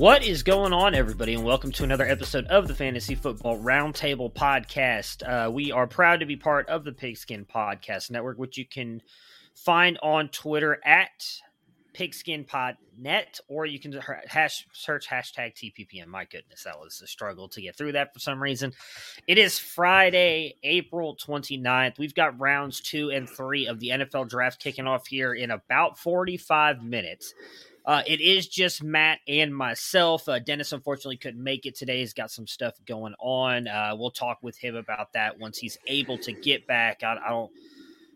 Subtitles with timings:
[0.00, 4.32] What is going on, everybody, and welcome to another episode of the Fantasy Football Roundtable
[4.32, 5.22] Podcast.
[5.22, 9.02] Uh, we are proud to be part of the Pigskin Podcast Network, which you can
[9.54, 11.22] find on Twitter at
[11.92, 13.92] pigskinpodnet, or you can
[14.26, 16.06] hash, search hashtag TPPN.
[16.06, 18.72] My goodness, that was a struggle to get through that for some reason.
[19.26, 21.98] It is Friday, April 29th.
[21.98, 25.98] We've got rounds two and three of the NFL draft kicking off here in about
[25.98, 27.34] 45 minutes.
[27.84, 30.28] Uh, it is just Matt and myself.
[30.28, 32.00] Uh, Dennis unfortunately couldn't make it today.
[32.00, 33.66] He's got some stuff going on.
[33.66, 37.02] Uh, we'll talk with him about that once he's able to get back.
[37.02, 37.50] I, I don't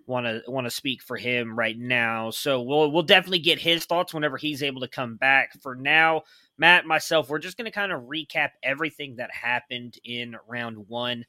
[0.06, 3.86] want to want to speak for him right now, so we'll we'll definitely get his
[3.86, 5.60] thoughts whenever he's able to come back.
[5.62, 6.22] For now,
[6.58, 11.25] Matt, myself, we're just going to kind of recap everything that happened in round one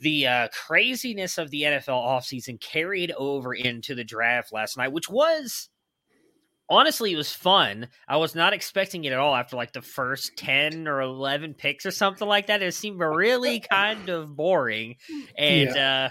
[0.00, 5.08] the uh, craziness of the NFL offseason carried over into the draft last night, which
[5.08, 5.70] was
[6.68, 7.88] honestly it was fun.
[8.08, 11.86] I was not expecting it at all after like the first 10 or 11 picks
[11.86, 12.62] or something like that.
[12.62, 14.96] It seemed really kind of boring
[15.36, 16.08] and uh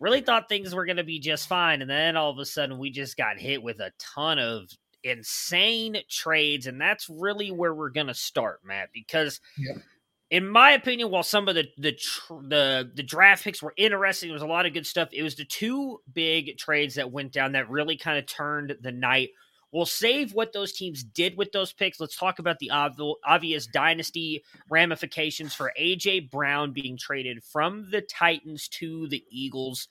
[0.00, 2.78] really thought things were going to be just fine and then all of a sudden
[2.78, 4.68] we just got hit with a ton of
[5.02, 9.74] insane trades and that's really where we're going to start, Matt, because Yeah.
[10.30, 14.28] in my opinion, while some of the the tr- the the draft picks were interesting,
[14.28, 15.08] there was a lot of good stuff.
[15.12, 18.92] It was the two big trades that went down that really kind of turned the
[18.92, 19.30] night.
[19.76, 22.00] We'll save what those teams did with those picks.
[22.00, 28.00] Let's talk about the obv- obvious dynasty ramifications for AJ Brown being traded from the
[28.00, 29.88] Titans to the Eagles.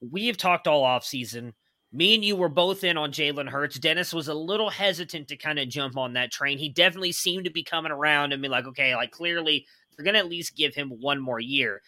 [0.00, 1.54] We have talked all offseason.
[1.92, 3.80] Me and you were both in on Jalen Hurts.
[3.80, 6.56] Dennis was a little hesitant to kind of jump on that train.
[6.56, 9.66] He definitely seemed to be coming around and be like, okay, like clearly
[9.96, 11.82] they're going to at least give him one more year.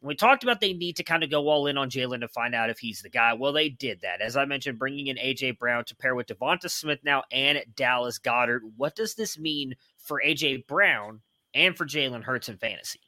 [0.00, 2.54] We talked about they need to kind of go all in on Jalen to find
[2.54, 3.32] out if he's the guy.
[3.32, 4.20] Well, they did that.
[4.20, 8.18] As I mentioned, bringing in AJ Brown to pair with Devonta Smith now and Dallas
[8.18, 8.60] Goedert.
[8.76, 11.20] What does this mean for AJ Brown
[11.54, 13.00] and for Jalen Hurts in fantasy?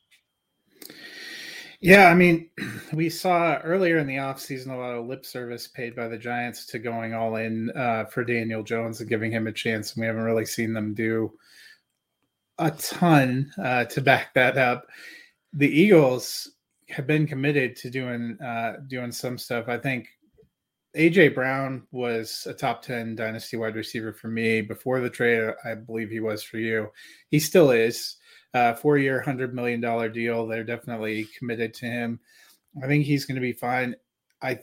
[1.81, 2.51] Yeah, I mean,
[2.93, 6.67] we saw earlier in the offseason a lot of lip service paid by the Giants
[6.67, 9.93] to going all in uh, for Daniel Jones and giving him a chance.
[9.93, 11.33] And we haven't really seen them do
[12.59, 14.87] a ton uh, to back that up.
[15.53, 16.51] The Eagles
[16.91, 19.69] have been committed to doing uh, doing some stuff.
[19.69, 20.09] I think
[20.97, 25.55] AJ Brown was a top 10 dynasty wide receiver for me before the trade.
[25.65, 26.89] I believe he was for you.
[27.29, 28.17] He still is.
[28.53, 29.81] Uh, four year, $100 million
[30.13, 30.47] deal.
[30.47, 32.19] They're definitely committed to him.
[32.83, 33.95] I think he's going to be fine.
[34.43, 34.59] I,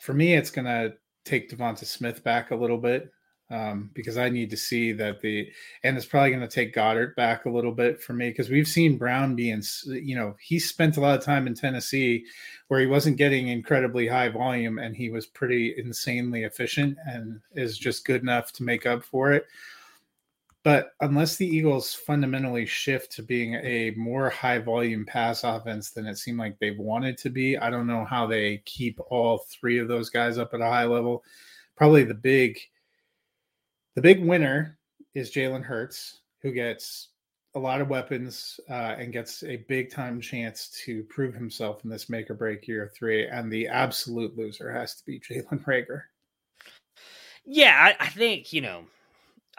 [0.00, 0.94] for me, it's going to
[1.26, 3.10] take Devonta Smith back a little bit.
[3.50, 5.50] Um, because I need to see that the
[5.82, 8.68] and it's probably going to take Goedert back a little bit for me because we've
[8.68, 12.26] seen Brown being you know he spent a lot of time in Tennessee
[12.68, 17.78] where he wasn't getting incredibly high volume and he was pretty insanely efficient and is
[17.78, 19.46] just good enough to make up for it.
[20.68, 26.06] But unless the Eagles fundamentally shift to being a more high volume pass offense than
[26.06, 29.78] it seemed like they've wanted to be, I don't know how they keep all three
[29.78, 31.24] of those guys up at a high level.
[31.74, 32.58] Probably the big
[33.98, 34.78] the big winner
[35.16, 37.08] is Jalen Hurts, who gets
[37.56, 41.90] a lot of weapons uh, and gets a big time chance to prove himself in
[41.90, 43.26] this make or break year three.
[43.26, 46.02] And the absolute loser has to be Jalen Reagor.
[47.44, 48.84] Yeah, I, I think, you know,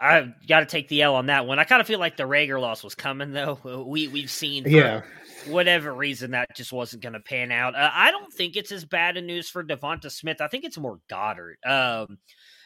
[0.00, 1.58] I've got to take the L on that one.
[1.58, 3.58] I kind of feel like the Reagor loss was coming, though.
[3.86, 5.02] We we've seen, yeah,
[5.48, 7.74] whatever reason that just wasn't going to pan out.
[7.74, 10.40] Uh, I don't think it's as bad a news for Devonta Smith.
[10.40, 11.56] I think it's more Goedert.
[11.66, 12.16] Um,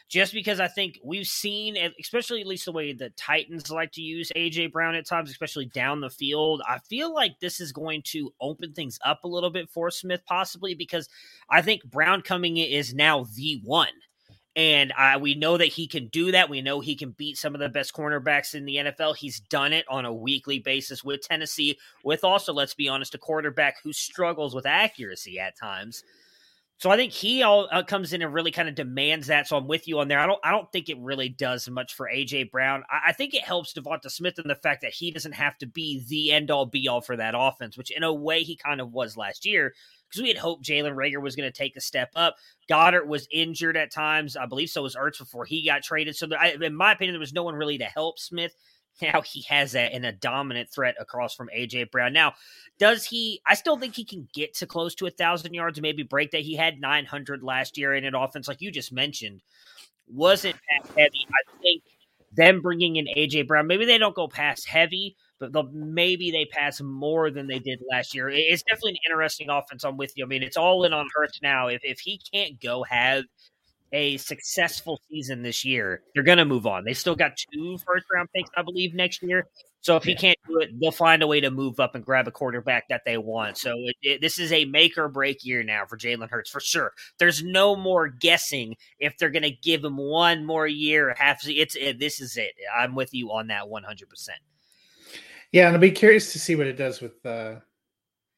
[0.07, 4.01] just because I think we've seen, especially at least the way the Titans like to
[4.01, 6.61] use AJ Brown at times, especially down the field.
[6.67, 10.21] I feel like this is going to open things up a little bit for Smith,
[10.25, 11.09] possibly because
[11.49, 13.87] I think Brown coming in is now the one.
[14.55, 16.49] And uh, we know that he can do that.
[16.49, 19.17] We know he can beat some of the best cornerbacks in the NFL.
[19.17, 23.17] He's done it on a weekly basis with Tennessee, with also, let's be honest, a
[23.17, 26.03] quarterback who struggles with accuracy at times.
[26.77, 29.47] So I think he all uh, comes in and really kind of demands that.
[29.47, 30.19] So I'm with you on there.
[30.19, 32.83] I don't I don't think it really does much for AJ Brown.
[32.89, 35.67] I, I think it helps Devonta Smith in the fact that he doesn't have to
[35.67, 38.81] be the end all be all for that offense, which in a way he kind
[38.81, 39.73] of was last year
[40.09, 42.35] because we had hoped Jalen Reagor was going to take a step up.
[42.69, 44.35] Goedert was injured at times.
[44.35, 46.15] I believe so was Ertz before he got traded.
[46.15, 48.53] So there, I, in my opinion, there was no one really to help Smith.
[49.01, 52.13] Now he has that and a dominant threat across from AJ Brown.
[52.13, 52.33] Now,
[52.79, 53.41] does he?
[53.45, 56.41] I still think he can get to close to a thousand yards maybe break that.
[56.41, 59.41] He had 900 last year in an offense, like you just mentioned,
[60.07, 61.27] wasn't pass heavy.
[61.29, 61.83] I think
[62.35, 66.81] them bringing in AJ Brown, maybe they don't go pass heavy, but maybe they pass
[66.81, 68.29] more than they did last year.
[68.29, 69.83] It's definitely an interesting offense.
[69.83, 70.25] I'm with you.
[70.25, 71.67] I mean, it's all in on Hurts now.
[71.67, 73.25] If if he can't go have
[73.91, 76.83] a successful season this year, they're going to move on.
[76.83, 79.47] They still got two first round picks, I believe, next year.
[79.85, 82.27] So if he can't do it, they'll find a way to move up and grab
[82.27, 83.55] a quarterback that they want.
[83.55, 86.59] So it, it, this is a make or break year now for Jalen Hurts for
[86.59, 86.91] sure.
[87.19, 91.13] There's no more guessing if they're going to give him one more year.
[91.15, 92.53] Half it's it, this is it.
[92.75, 94.09] I'm with you on that 100.
[94.09, 94.39] percent
[95.51, 97.57] Yeah, and I'll be curious to see what it does with uh,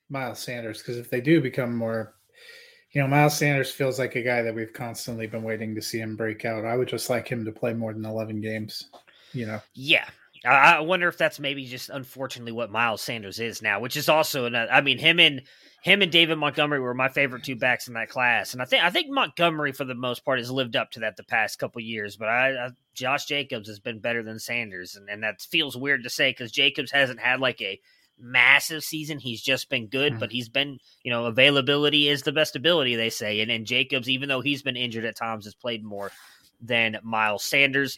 [0.09, 2.16] Miles Sanders because if they do become more
[2.97, 5.99] you know, Miles Sanders feels like a guy that we've constantly been waiting to see
[5.99, 6.65] him break out.
[6.65, 8.89] I would just like him to play more than 11 games,
[9.33, 9.61] you know.
[9.75, 10.09] Yeah.
[10.43, 14.45] I wonder if that's maybe just unfortunately what Miles Sanders is now, which is also
[14.45, 15.43] another, I mean, him and
[15.83, 18.83] him and David Montgomery were my favorite two backs in that class, and I think
[18.83, 21.81] I think Montgomery for the most part has lived up to that the past couple
[21.81, 22.17] years.
[22.17, 26.03] But I, I Josh Jacobs has been better than Sanders, and, and that feels weird
[26.03, 27.79] to say because Jacobs hasn't had like a
[28.19, 29.19] massive season.
[29.19, 30.19] He's just been good, mm.
[30.19, 33.41] but he's been, you know, availability is the best ability, they say.
[33.41, 36.11] And, and Jacobs, even though he's been injured at times, has played more
[36.61, 37.97] than Miles Sanders.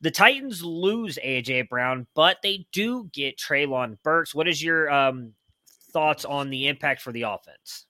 [0.00, 4.34] The Titans lose AJ Brown, but they do get Treylon Burks.
[4.34, 5.32] What is your um,
[5.92, 7.86] thoughts on the impact for the offense?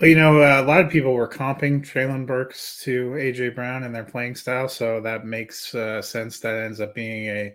[0.00, 3.84] Well, you know, uh, a lot of people were comping Treylon Burks to AJ Brown
[3.84, 6.40] in their playing style, so that makes uh, sense.
[6.40, 7.54] That ends up being a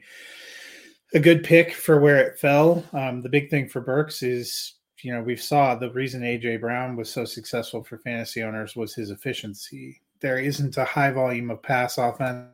[1.13, 2.83] a good pick for where it fell.
[2.93, 6.95] Um, the big thing for Burks is, you know, we saw the reason AJ Brown
[6.95, 10.01] was so successful for fantasy owners was his efficiency.
[10.19, 12.47] There isn't a high volume of pass offense.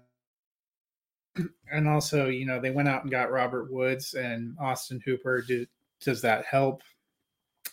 [1.72, 5.42] And also, you know, they went out and got Robert Woods and Austin Hooper.
[5.42, 5.66] Do,
[6.02, 6.82] does that help?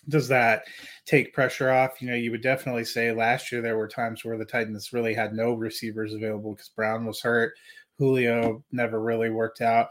[0.08, 0.62] Does that
[1.06, 2.00] take pressure off?
[2.00, 5.12] You know, you would definitely say last year there were times where the Titans really
[5.12, 7.54] had no receivers available because Brown was hurt.
[7.98, 9.88] Julio never really worked out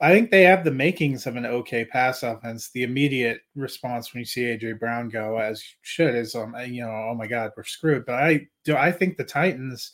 [0.00, 2.70] I think they have the makings of an okay pass offense.
[2.70, 6.90] The immediate response when you see AJ Brown go, as should, is um, you know,
[6.90, 8.06] oh my God, we're screwed.
[8.06, 9.92] But I do I think the Titans,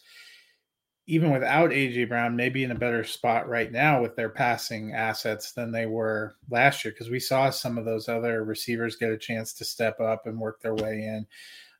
[1.06, 4.92] even without AJ Brown, may be in a better spot right now with their passing
[4.92, 9.10] assets than they were last year because we saw some of those other receivers get
[9.10, 11.26] a chance to step up and work their way in.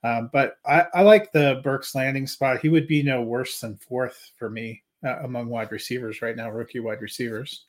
[0.03, 2.61] Um, but I, I, like the Burks landing spot.
[2.61, 6.51] He would be no worse than fourth for me uh, among wide receivers right now,
[6.51, 7.65] rookie wide receivers.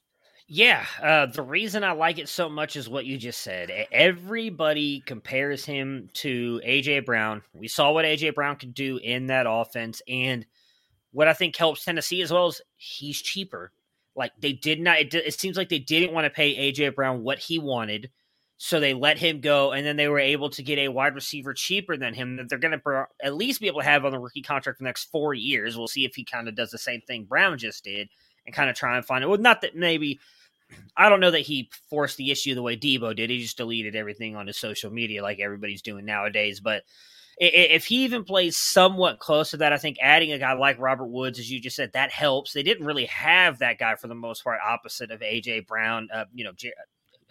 [0.47, 3.71] Yeah, uh, the reason I like it so much is what you just said.
[3.91, 7.41] Everybody compares him to AJ Brown.
[7.53, 10.45] We saw what AJ Brown could do in that offense, and
[11.11, 13.71] what I think helps Tennessee as well is he's cheaper.
[14.15, 14.99] Like they did not.
[14.99, 18.11] It, it seems like they didn't want to pay AJ Brown what he wanted
[18.57, 21.53] So they let him go, and then they were able to get a wide receiver
[21.53, 24.19] cheaper than him that they're going to at least be able to have on the
[24.19, 25.77] rookie contract for the next four years.
[25.77, 28.09] We'll see if he kind of does the same thing Brown just did
[28.45, 29.27] and kind of try and find it.
[29.27, 30.19] Well, not that maybe
[30.97, 33.29] I don't know that he forced the issue the way Debo did.
[33.29, 36.59] He just deleted everything on his social media like everybody's doing nowadays.
[36.59, 36.83] But
[37.37, 41.07] if he even plays somewhat close to that, I think adding a guy like Robert
[41.07, 42.53] Woods, as you just said, that helps.
[42.53, 46.07] They didn't really have that guy for the most part, opposite of AJ Brown.
[46.13, 46.51] Uh, you know,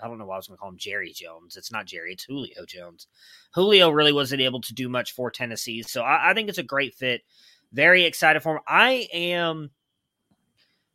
[0.02, 1.56] I don't know why I was going to call him Jerry Jones.
[1.56, 3.06] It's not Jerry, it's Julio Jones.
[3.54, 5.82] Julio really wasn't able to do much for Tennessee.
[5.82, 7.22] So I, I think it's a great fit.
[7.72, 8.62] Very excited for him.
[8.68, 9.70] I am,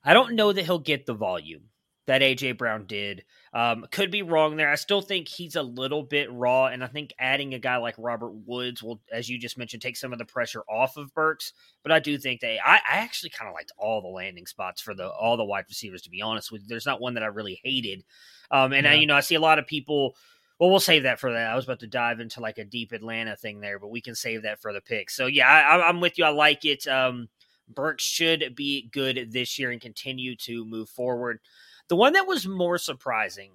[0.03, 1.69] I don't know that he'll get the volume
[2.09, 3.23] that AJ Brown did.
[3.53, 4.71] Um, could be wrong there.
[4.71, 7.93] I still think he's a little bit raw, and I think adding a guy like
[7.99, 11.53] Robert Woods will, as you just mentioned, take some of the pressure off of Burks.
[11.83, 14.81] But I do think they, I, I actually kind of liked all the landing spots
[14.81, 16.01] for the all the wide receivers.
[16.01, 18.03] To be honest with you, there's not one that I really hated.
[18.49, 18.93] Um, and yeah.
[18.93, 20.15] I, you know, I see a lot of people.
[20.59, 21.51] Well, we'll save that for that.
[21.51, 24.15] I was about to dive into like a deep Atlanta thing there, but we can
[24.15, 25.11] save that for the pick.
[25.11, 26.25] So yeah, I, I'm with you.
[26.25, 26.87] I like it.
[26.87, 27.29] Um,
[27.69, 31.39] Burks should be good this year and continue to move forward.
[31.87, 33.51] The one that was more surprising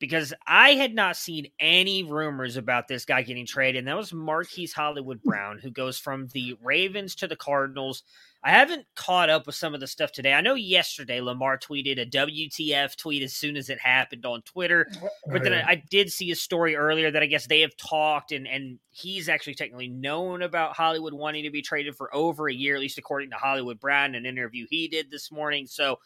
[0.00, 4.12] because I had not seen any rumors about this guy getting traded, and that was
[4.12, 5.28] Marquise Hollywood hmm.
[5.28, 8.02] Brown, who goes from the Ravens to the Cardinals.
[8.42, 10.32] I haven't caught up with some of the stuff today.
[10.32, 14.86] I know yesterday Lamar tweeted a WTF tweet as soon as it happened on Twitter,
[15.02, 17.76] oh, but then I, I did see a story earlier that I guess they have
[17.76, 22.48] talked, and and he's actually technically known about Hollywood wanting to be traded for over
[22.48, 25.66] a year, at least according to Hollywood Brown, in an interview he did this morning.
[25.66, 25.98] So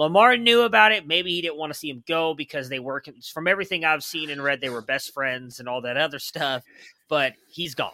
[0.00, 1.06] Lamar knew about it.
[1.06, 3.04] Maybe he didn't want to see him go because they were,
[3.34, 6.62] from everything I've seen and read, they were best friends and all that other stuff.
[7.10, 7.92] But he's gone.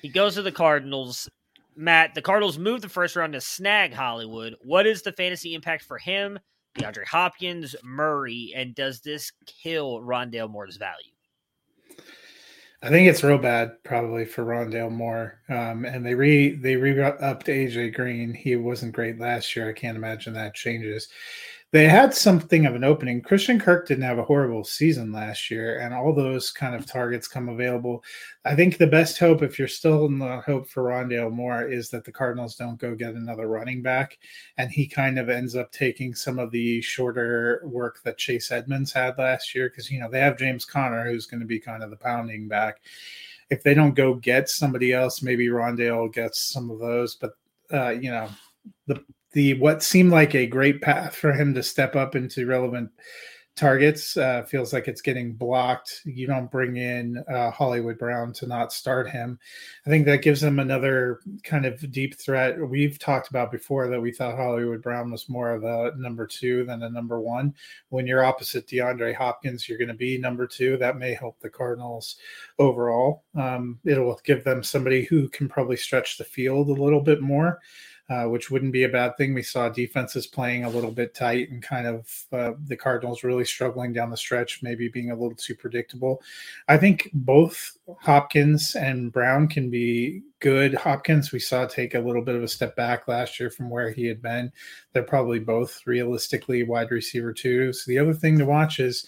[0.00, 1.30] He goes to the Cardinals.
[1.76, 4.56] Matt, the Cardinals moved the first round to snag Hollywood.
[4.64, 6.40] What is the fantasy impact for him,
[6.76, 11.12] DeAndre Hopkins, Murray, and does this kill Rondale Moore's value?
[12.82, 15.38] I think it's real bad, probably for Rondale Moore.
[15.48, 18.34] Um, and they re they re upped AJ Green.
[18.34, 19.68] He wasn't great last year.
[19.68, 21.08] I can't imagine that changes
[21.72, 23.22] they had something of an opening.
[23.22, 27.26] Christian Kirk didn't have a horrible season last year, and all those kind of targets
[27.26, 28.04] come available.
[28.44, 31.88] I think the best hope, if you're still in the hope for Rondale Moore, is
[31.88, 34.18] that the Cardinals don't go get another running back,
[34.58, 38.92] and he kind of ends up taking some of the shorter work that Chase Edmonds
[38.92, 41.82] had last year, because you know they have James Conner, who's going to be kind
[41.82, 42.82] of the pounding back.
[43.48, 47.32] If they don't go get somebody else, maybe Rondale gets some of those, but
[47.72, 48.28] uh, you know
[48.86, 49.02] the
[49.32, 52.90] the what seemed like a great path for him to step up into relevant
[53.54, 56.00] targets uh, feels like it's getting blocked.
[56.04, 59.38] You don't bring in uh, Hollywood Brown to not start him.
[59.86, 62.58] I think that gives him another kind of deep threat.
[62.58, 66.64] We've talked about before that we thought Hollywood Brown was more of a number two
[66.64, 67.54] than a number one.
[67.90, 70.78] When you're opposite DeAndre Hopkins, you're going to be number two.
[70.78, 72.16] That may help the Cardinals
[72.58, 73.24] overall.
[73.34, 77.60] Um, it'll give them somebody who can probably stretch the field a little bit more
[78.12, 79.32] uh, which wouldn't be a bad thing.
[79.32, 83.46] We saw defenses playing a little bit tight and kind of uh, the Cardinals really
[83.46, 86.20] struggling down the stretch, maybe being a little too predictable.
[86.68, 90.74] I think both Hopkins and Brown can be good.
[90.74, 93.90] Hopkins, we saw take a little bit of a step back last year from where
[93.90, 94.52] he had been.
[94.92, 97.86] They're probably both realistically wide receiver twos.
[97.86, 99.06] The other thing to watch is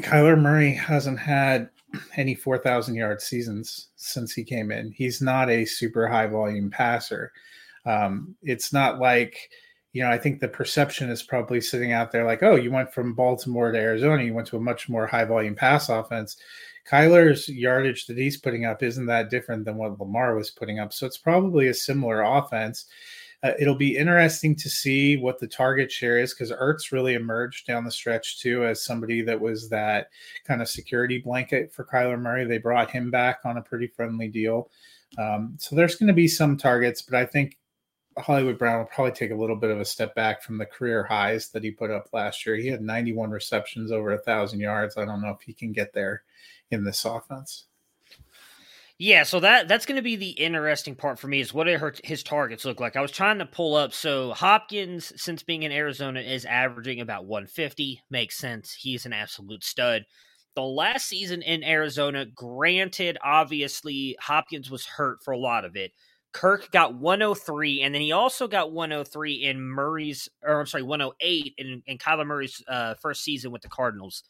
[0.00, 1.70] Kyler Murray hasn't had
[2.16, 4.92] any 4,000 yard seasons since he came in.
[4.92, 7.32] He's not a super high volume passer.
[7.86, 9.50] Um, it's not like,
[9.92, 12.92] you know, I think the perception is probably sitting out there like, oh, you went
[12.92, 16.36] from Baltimore to Arizona, you went to a much more high volume pass offense.
[16.88, 20.92] Kyler's yardage that he's putting up isn't that different than what Lamar was putting up.
[20.92, 22.86] So it's probably a similar offense.
[23.42, 27.66] Uh, it'll be interesting to see what the target share is because Ertz really emerged
[27.66, 30.08] down the stretch too as somebody that was that
[30.44, 32.44] kind of security blanket for Kyler Murray.
[32.44, 34.70] They brought him back on a pretty friendly deal.
[35.18, 37.58] Um, so there's going to be some targets, but I think
[38.18, 41.04] Hollywood Brown will probably take a little bit of a step back from the career
[41.04, 42.56] highs that he put up last year.
[42.56, 44.96] He had 91 receptions over a thousand yards.
[44.96, 46.22] I don't know if he can get there
[46.70, 47.64] in this offense.
[49.00, 51.68] Yeah, so that that's going to be the interesting part for me is what
[52.02, 52.96] his targets look like.
[52.96, 53.92] I was trying to pull up.
[53.92, 58.02] So Hopkins, since being in Arizona, is averaging about 150.
[58.10, 58.74] Makes sense.
[58.74, 60.04] He's an absolute stud.
[60.56, 65.92] The last season in Arizona, granted, obviously Hopkins was hurt for a lot of it.
[66.32, 71.54] Kirk got 103, and then he also got 103 in Murray's, or I'm sorry, 108
[71.56, 74.22] in, in Kyler Murray's uh, first season with the Cardinals.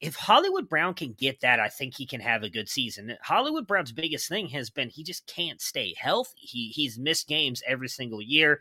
[0.00, 3.16] If Hollywood Brown can get that, I think he can have a good season.
[3.22, 6.36] Hollywood Brown's biggest thing has been he just can't stay healthy.
[6.36, 8.60] He he's missed games every single year.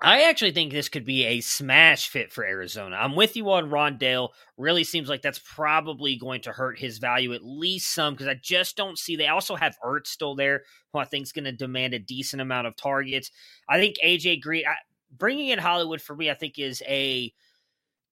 [0.00, 2.96] I actually think this could be a smash fit for Arizona.
[2.96, 4.30] I'm with you on Rondale.
[4.58, 8.34] Really seems like that's probably going to hurt his value at least some because I
[8.34, 9.16] just don't see.
[9.16, 12.42] They also have Ertz still there, who I think is going to demand a decent
[12.42, 13.30] amount of targets.
[13.68, 14.74] I think AJ Green I,
[15.16, 17.32] bringing in Hollywood for me, I think is a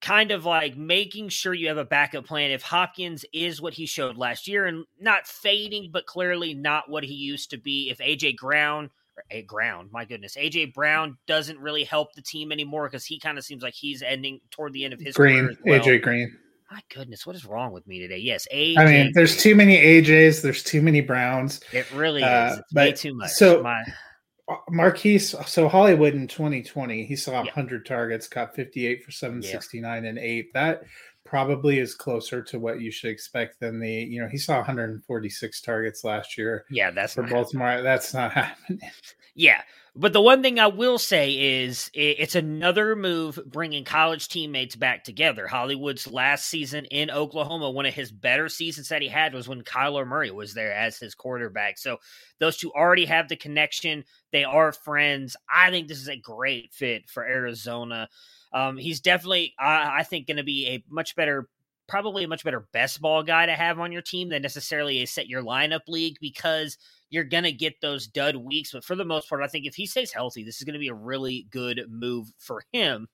[0.01, 3.85] kind of like making sure you have a backup plan if Hopkins is what he
[3.85, 7.89] showed last year and not fading, but clearly not what he used to be.
[7.89, 8.89] If AJ Brown
[9.45, 9.89] ground.
[9.91, 13.63] My goodness, AJ Brown doesn't really help the team anymore because he kind of seems
[13.63, 15.79] like he's ending toward the end of his Green, well.
[15.79, 16.37] AJ Green.
[16.71, 18.17] My goodness, what is wrong with me today?
[18.17, 18.77] Yes, AJ.
[18.77, 20.41] I mean, there's too many AJs.
[20.41, 21.59] There's too many Browns.
[21.71, 22.59] It really uh, is.
[22.59, 23.31] It's way too much.
[23.31, 23.83] So My...
[24.49, 27.87] Uh, Marquise, so Hollywood in 2020, he saw 100 yeah.
[27.87, 30.09] targets, caught 58 for 769 yeah.
[30.09, 30.51] and eight.
[30.53, 30.83] That
[31.25, 35.61] probably is closer to what you should expect than the you know he saw 146
[35.61, 36.65] targets last year.
[36.69, 37.67] Yeah, that's for Baltimore.
[37.67, 37.85] Happening.
[37.85, 38.81] That's not happening.
[39.35, 39.61] Yeah,
[39.95, 45.03] but the one thing I will say is it's another move bringing college teammates back
[45.03, 45.47] together.
[45.47, 49.61] Hollywood's last season in Oklahoma, one of his better seasons that he had was when
[49.61, 51.77] Kyler Murray was there as his quarterback.
[51.77, 51.97] So
[52.39, 54.03] those two already have the connection.
[54.31, 55.35] They are friends.
[55.51, 58.09] I think this is a great fit for Arizona.
[58.53, 61.49] Um, he's definitely, I, I think, going to be a much better,
[61.87, 65.07] probably a much better best ball guy to have on your team than necessarily a
[65.07, 66.77] set your lineup league because
[67.09, 68.71] you're going to get those dud weeks.
[68.71, 70.79] But for the most part, I think if he stays healthy, this is going to
[70.79, 73.07] be a really good move for him.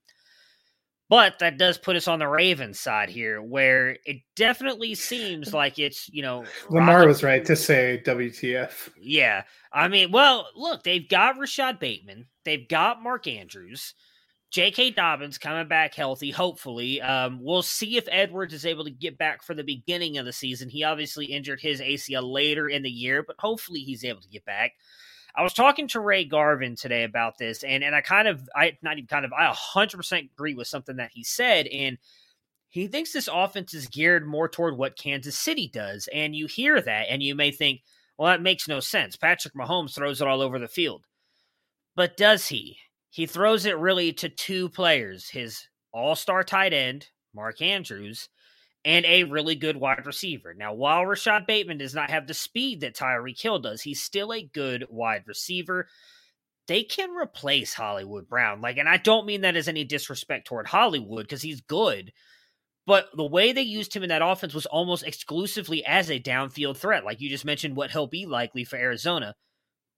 [1.09, 5.79] But that does put us on the Ravens side here, where it definitely seems like
[5.79, 6.45] it's, you know.
[6.69, 8.89] Lamar was right to say WTF.
[8.99, 9.43] Yeah.
[9.73, 13.95] I mean, well, look, they've got Rashod Bateman, they've got Mark Andrews.
[14.51, 14.91] J.K.
[14.91, 16.99] Dobbins coming back healthy, hopefully.
[17.01, 20.33] Um, we'll see if Edwards is able to get back for the beginning of the
[20.33, 20.69] season.
[20.69, 24.45] He obviously injured his ACL later in the year, but hopefully he's able to get
[24.45, 24.73] back.
[25.35, 28.77] I was talking to Ray Garvin today about this, and, and I kind of, I
[28.81, 31.67] not even kind of, I 100% agree with something that he said.
[31.67, 31.99] And
[32.69, 36.09] he thinks this offense is geared more toward what Kansas City does.
[36.11, 37.81] And you hear that, and you may think,
[38.17, 39.15] well, that makes no sense.
[39.15, 41.05] Patrick Mahomes throws it all over the field.
[41.95, 42.77] But does he?
[43.09, 48.29] He throws it really to two players his all star tight end, Mark Andrews,
[48.85, 50.53] and a really good wide receiver.
[50.53, 54.31] Now, while Rashod Bateman does not have the speed that Tyreek Hill does, he's still
[54.31, 55.87] a good wide receiver.
[56.67, 58.61] They can replace Hollywood Brown.
[58.61, 62.11] Like, and I don't mean that as any disrespect toward Hollywood because he's good.
[62.85, 66.77] But the way they used him in that offense was almost exclusively as a downfield
[66.77, 67.05] threat.
[67.05, 69.35] Like you just mentioned, what he'll be likely for Arizona.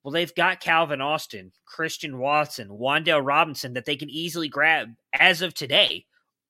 [0.04, 5.42] Well, they've got Calvin Austin, Christian Watson, Wan'Dale Robinson that they can easily grab as
[5.42, 6.06] of today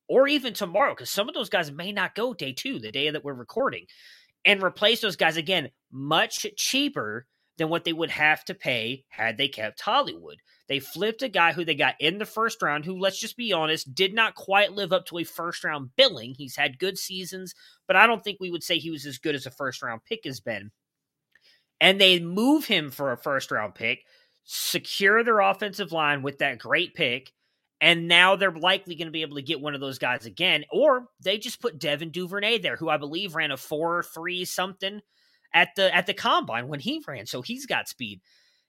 [0.07, 3.09] or even tomorrow because some of those guys may not go day two, the day
[3.09, 3.85] that we're recording,
[4.45, 7.25] and replace those guys again much cheaper
[7.57, 10.37] than what they would have to pay had they kept Hollywood.
[10.67, 13.51] They flipped a guy who they got in the first round, who, let's just be
[13.51, 16.33] honest, did not quite live up to a first round billing.
[16.37, 17.53] He's had good seasons,
[17.87, 20.01] but I don't think we would say he was as good as a first round
[20.05, 20.71] pick has been
[21.81, 24.05] and they move him for a first round pick,
[24.45, 27.33] secure their offensive line with that great pick,
[27.81, 30.63] and now they're likely going to be able to get one of those guys again,
[30.71, 35.01] or they just put Devin Duvernay there, who I believe ran a four three something
[35.53, 38.21] at the at the combine when he ran, so he's got speed.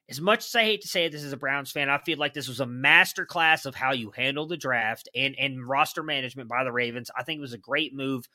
[0.09, 2.35] As much as I hate to say this is a Browns fan, I feel like
[2.35, 6.49] this was a master class of how you handle the draft and and roster management
[6.49, 7.11] by the Ravens.
[7.17, 8.27] I think it was a great move.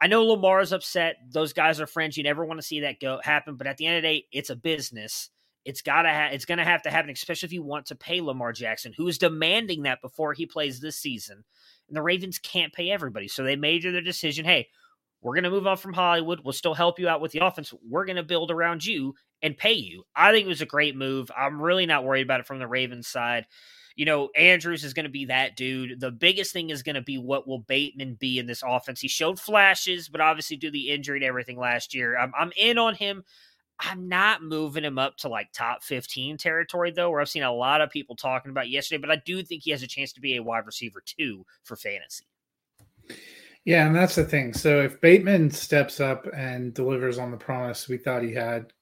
[0.00, 1.16] I know Lamar's upset.
[1.30, 2.16] Those guys are friends.
[2.16, 3.56] You never want to see that go happen.
[3.56, 5.30] But at the end of the day, it's a business.
[5.64, 8.52] It's gotta ha- it's gonna have to happen, especially if you want to pay Lamar
[8.52, 11.44] Jackson, who is demanding that before he plays this season.
[11.88, 13.28] And the Ravens can't pay everybody.
[13.28, 14.68] So they made their decision, hey,
[15.20, 16.40] we're gonna move on from Hollywood.
[16.44, 17.74] We'll still help you out with the offense.
[17.86, 20.04] We're gonna build around you and pay you.
[20.14, 21.30] I think it was a great move.
[21.36, 23.46] I'm really not worried about it from the Ravens side
[23.98, 25.98] you know, Andrews is going to be that dude.
[25.98, 29.00] The biggest thing is going to be what will Bateman be in this offense.
[29.00, 32.52] He showed flashes, but obviously due to the injury and everything last year, I'm, I'm
[32.56, 33.24] in on him.
[33.80, 37.52] I'm not moving him up to like top 15 territory though, where I've seen a
[37.52, 40.20] lot of people talking about yesterday, but I do think he has a chance to
[40.20, 42.26] be a wide receiver too for fantasy.
[43.64, 44.54] Yeah, and that's the thing.
[44.54, 48.72] So if Bateman steps up and delivers on the promise we thought he had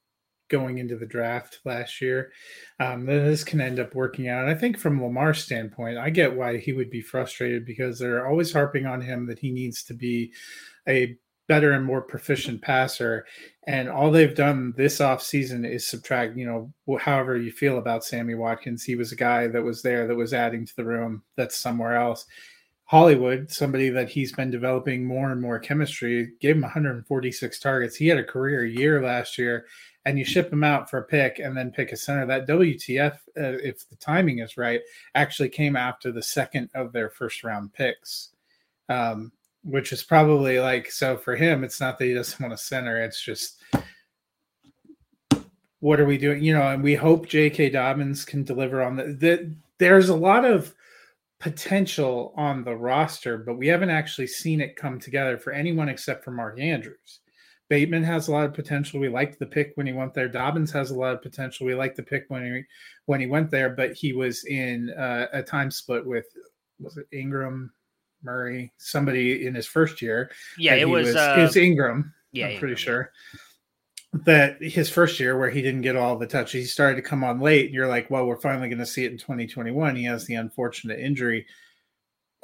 [0.48, 2.32] going into the draft last year.
[2.80, 4.42] Um, this can end up working out.
[4.42, 8.26] And I think from Lamar's standpoint, I get why he would be frustrated because they're
[8.26, 10.32] always harping on him that he needs to be
[10.88, 11.16] a
[11.48, 13.24] better and more proficient passer.
[13.66, 18.34] And all they've done this offseason is subtract, you know, however you feel about Sammy
[18.34, 18.84] Watkins.
[18.84, 21.96] He was a guy that was there that was adding to the room that's somewhere
[21.96, 22.26] else.
[22.84, 27.96] Hollywood, somebody that he's been developing more and more chemistry, gave him 146 targets.
[27.96, 29.66] He had a career year last year,
[30.06, 32.24] and you ship him out for a pick and then pick a center.
[32.24, 34.80] That WTF, uh, if the timing is right,
[35.16, 38.30] actually came after the second of their first round picks,
[38.88, 39.32] um,
[39.64, 41.64] which is probably like so for him.
[41.64, 43.60] It's not that he doesn't want a center; it's just
[45.80, 46.42] what are we doing?
[46.42, 47.70] You know, and we hope J.K.
[47.70, 49.04] Dobbins can deliver on the.
[49.04, 50.72] the there's a lot of
[51.40, 56.24] potential on the roster, but we haven't actually seen it come together for anyone except
[56.24, 57.20] for Mark Andrews.
[57.68, 59.00] Bateman has a lot of potential.
[59.00, 60.28] We liked the pick when he went there.
[60.28, 61.66] Dobbins has a lot of potential.
[61.66, 62.62] We liked the pick when he
[63.06, 66.26] when he went there, but he was in uh, a time split with
[66.78, 67.72] was it Ingram,
[68.22, 70.30] Murray, somebody in his first year.
[70.58, 72.14] Yeah, it was, was uh, it was Ingram.
[72.32, 73.12] yeah, I'm Ingram, pretty sure
[74.24, 77.24] that his first year where he didn't get all the touches, he started to come
[77.24, 77.66] on late.
[77.66, 79.96] And you're like, well, we're finally going to see it in 2021.
[79.96, 81.46] He has the unfortunate injury.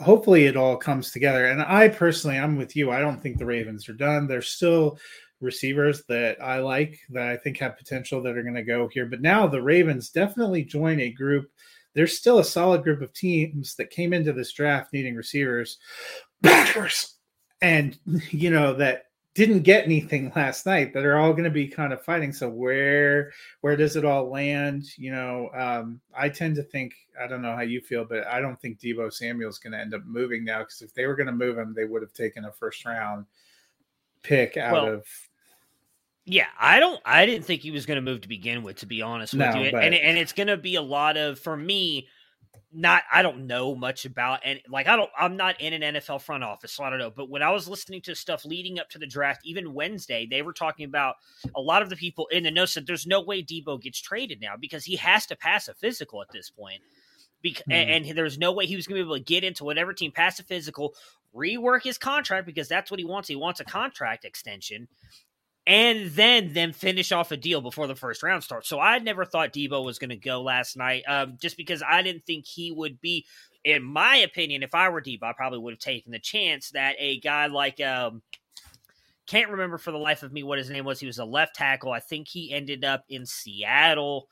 [0.03, 1.47] Hopefully, it all comes together.
[1.47, 2.91] And I personally, I'm with you.
[2.91, 4.27] I don't think the Ravens are done.
[4.27, 4.99] There's still
[5.41, 9.07] receivers that I like that I think have potential that are going to go here.
[9.07, 11.51] But now the Ravens definitely join a group.
[11.95, 15.79] There's still a solid group of teams that came into this draft needing receivers.
[16.41, 17.17] Backers.
[17.61, 17.99] And,
[18.31, 19.05] you know, that
[19.35, 22.49] didn't get anything last night that are all going to be kind of fighting so
[22.49, 27.41] where where does it all land you know um i tend to think i don't
[27.43, 30.45] know how you feel but i don't think debo samuel's going to end up moving
[30.45, 32.85] now because if they were going to move him they would have taken a first
[32.85, 33.25] round
[34.23, 35.07] pick out Well, of
[36.25, 37.01] Yeah, I don't.
[37.05, 39.41] I didn't think he was going to move to begin with, to be honest with
[39.41, 39.73] No, you.
[39.73, 42.07] but- And and it's going to be a lot of for me.
[42.75, 46.23] Not, I don't know much about, and like I don't, I'm not in an NFL
[46.23, 47.11] front office, so I don't know.
[47.11, 50.41] But when I was listening to stuff leading up to the draft, even Wednesday, they
[50.41, 51.17] were talking about
[51.55, 54.41] a lot of the people in the know said there's no way Debo gets traded
[54.41, 56.81] now because he has to pass a physical at this point.
[57.43, 57.73] Bec- Hmm.
[57.73, 59.93] and, and there's no way he was going to be able to get into whatever
[59.93, 60.95] team, pass a physical,
[61.35, 63.29] rework his contract because that's what he wants.
[63.29, 64.89] He wants a contract extension,
[65.67, 68.69] and then then finish off a deal before the first round starts.
[68.69, 72.03] So I never thought Debo was going to go last night, um, just because I
[72.03, 73.27] didn't think he would be.
[73.65, 76.97] In my opinion, if I were Debo, I probably would have taken the chance that
[76.99, 78.23] a guy like um,
[79.27, 80.99] can't remember for the life of me what his name was.
[80.99, 81.93] He was a left tackle.
[81.93, 84.29] I think he ended up in Seattle.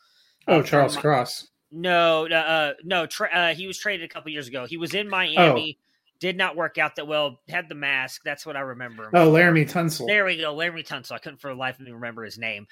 [0.49, 3.07] oh Uh, charles cross no, no, uh, no.
[3.07, 4.66] Tra- uh, he was traded a couple years ago.
[4.66, 5.79] He was in Miami.
[6.20, 7.40] Did not work out that well.
[7.48, 8.22] Had the mask.
[8.24, 9.04] That's what I remember.
[9.04, 11.12] him oh laremy tunsil There we go, Laremy Tunsil.
[11.12, 12.66] I couldn't for the life of me remember his name.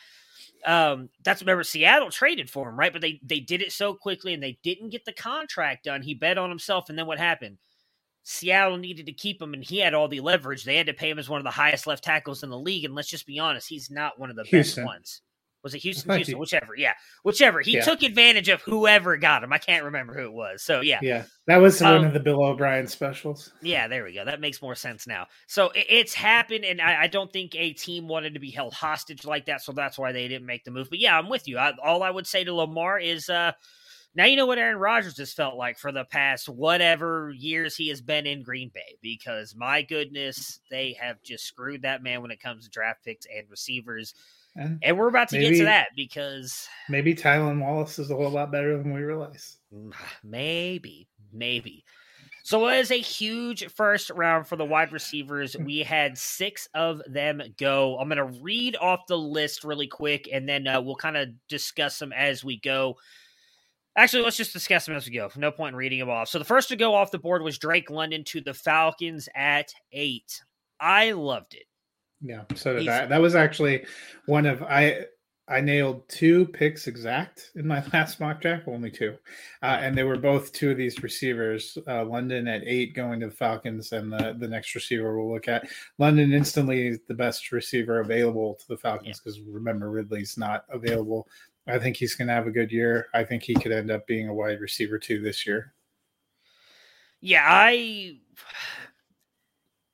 [0.67, 2.93] Um, that's remember Seattle traded for him, right?
[2.93, 6.03] But they they did it so quickly and they didn't get the contract done.
[6.03, 7.59] He bet on himself, and then what happened?
[8.23, 10.65] Seattle needed to keep him, and he had all the leverage.
[10.65, 12.85] They had to pay him as one of the highest left tackles in the league.
[12.85, 14.85] And let's just be honest, he's not one of the Houston.
[14.85, 15.23] best ones.
[15.69, 16.17] Was it Houston?
[16.17, 16.75] Houston, whichever.
[16.77, 17.61] Yeah, whichever.
[17.61, 17.85] He Yeah.
[17.85, 19.53] took advantage of whoever got him.
[19.53, 20.63] I can't remember who it was.
[20.63, 24.15] So yeah, yeah that was Um, one of the bill o'brien specials yeah, there we
[24.15, 24.25] go.
[24.25, 25.27] That makes more sense now.
[25.47, 28.73] So it, it's happened, and I, I don't think a team wanted to be held
[28.73, 30.89] hostage like that, so that's why they didn't make the move.
[30.89, 31.59] But yeah, I'm with you.
[31.59, 33.53] I, all I would say to Lamar is, uh,
[34.15, 37.89] now you know what Aaron Rodgers has felt like for the past whatever years he
[37.89, 42.31] has been in Green Bay, because my goodness, they have just screwed that man when
[42.31, 44.15] it comes to draft picks and receivers.
[44.59, 48.31] And And we're about to get to that because maybe tylan wallace is a whole
[48.31, 49.93] lot better than we realize Mm,
[50.25, 51.85] Maybe, maybe.
[52.43, 55.55] So it was a huge first round for the wide receivers.
[55.55, 57.99] We had six of them go.
[57.99, 61.29] I'm going to read off the list really quick, and then uh, we'll kind of
[61.49, 62.97] discuss them as we go.
[63.97, 65.29] Actually, let's just discuss them as we go.
[65.37, 66.29] No point in reading them off.
[66.29, 69.71] So the first to go off the board was Drake London to the Falcons at
[69.93, 70.43] eight.
[70.81, 71.67] I loved it.
[72.21, 73.07] Yeah, so did He's- I.
[73.07, 73.85] That was actually
[74.27, 75.07] one of I
[75.51, 79.17] I nailed two picks exact in my last mock draft, only two,
[79.63, 81.79] uh, and they were both two of these receivers.
[81.87, 85.49] Uh, London at eight going to the Falcons, and the the next receiver we'll look
[85.49, 85.69] at.
[85.99, 91.29] London instantly the best receiver available to the Falcons because remember Ridley's not available.
[91.67, 93.09] I think he's going to have a good year.
[93.15, 95.73] I think he could end up being a wide receiver too this year.
[97.21, 98.17] Yeah, I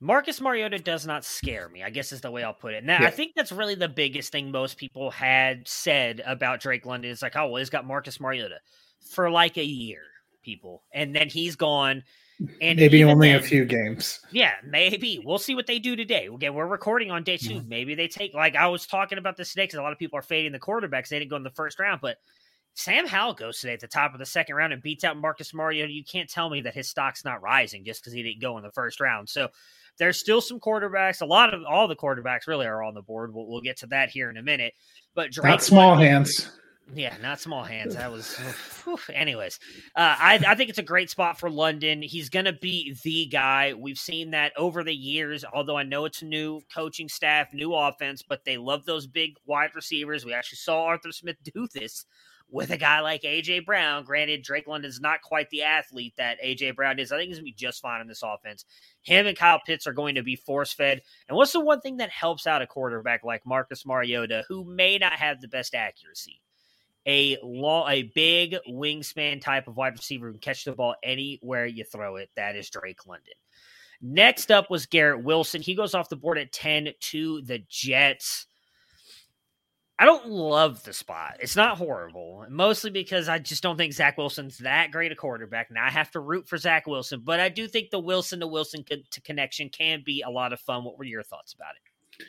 [0.01, 2.83] Marcus Mariota does not scare me, I guess is the way I'll put it.
[2.83, 7.11] Now, I think that's really the biggest thing most people had said about Drake London.
[7.11, 8.59] Is like, oh, well, he's got Marcus Mariota
[9.09, 10.01] for like a year,
[10.43, 10.83] people.
[10.93, 12.03] And then he's gone.
[12.61, 14.19] And Maybe only a few games.
[14.31, 15.21] Yeah, maybe.
[15.23, 16.27] We'll see what they do today.
[16.27, 17.69] Again, we're recording on day 2 mm-hmm.
[17.69, 20.19] Maybe they take, like, I was talking about this today because a lot of people
[20.19, 21.07] are fading the quarterbacks.
[21.07, 22.17] They didn't go in the first round, but
[22.73, 25.53] Sam Howell goes today at the top of the second round and beats out Marcus
[25.53, 25.93] Mariota.
[25.93, 28.63] You can't tell me that his stock's not rising just because he didn't go in
[28.63, 29.29] the first round.
[29.29, 29.47] So
[29.99, 31.21] there's still some quarterbacks.
[31.21, 33.33] A lot of all the quarterbacks really are on the board.
[33.33, 34.73] We'll, we'll get to that here in a minute.
[35.13, 36.49] But Drake Not small London- hands.
[36.93, 37.95] Yeah, not small hands.
[37.95, 38.37] That was,
[38.83, 38.99] whew.
[39.11, 39.59] anyways.
[39.95, 42.03] Uh, I, I think it's a great spot for London.
[42.03, 43.73] He's going to be the guy.
[43.73, 45.43] We've seen that over the years.
[45.51, 49.33] Although I know it's a new coaching staff, new offense, but they love those big
[49.47, 50.25] wide receivers.
[50.25, 52.05] We actually saw Arthur Smith do this
[52.49, 54.03] with a guy like AJ Brown.
[54.03, 57.11] Granted, Drake London's not quite the athlete that AJ Brown is.
[57.11, 58.65] I think he's gonna be just fine in this offense.
[59.01, 61.01] Him and Kyle Pitts are going to be force fed.
[61.27, 64.97] And what's the one thing that helps out a quarterback like Marcus Mariota, who may
[64.97, 66.41] not have the best accuracy?
[67.07, 71.67] A long, a big wingspan type of wide receiver who can catch the ball anywhere
[71.67, 72.29] you throw it.
[72.35, 73.33] That is Drake London.
[74.01, 75.61] Next up was Garrett Wilson.
[75.61, 78.47] He goes off the board at 10 to the Jets.
[79.97, 81.37] I don't love the spot.
[81.39, 85.71] It's not horrible, mostly because I just don't think Zach Wilson's that great a quarterback.
[85.71, 88.47] Now I have to root for Zach Wilson, but I do think the Wilson to
[88.47, 90.83] Wilson to connection can be a lot of fun.
[90.83, 92.25] What were your thoughts about it?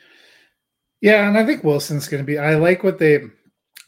[1.01, 2.39] Yeah, and I think Wilson's going to be.
[2.39, 3.19] I like what they.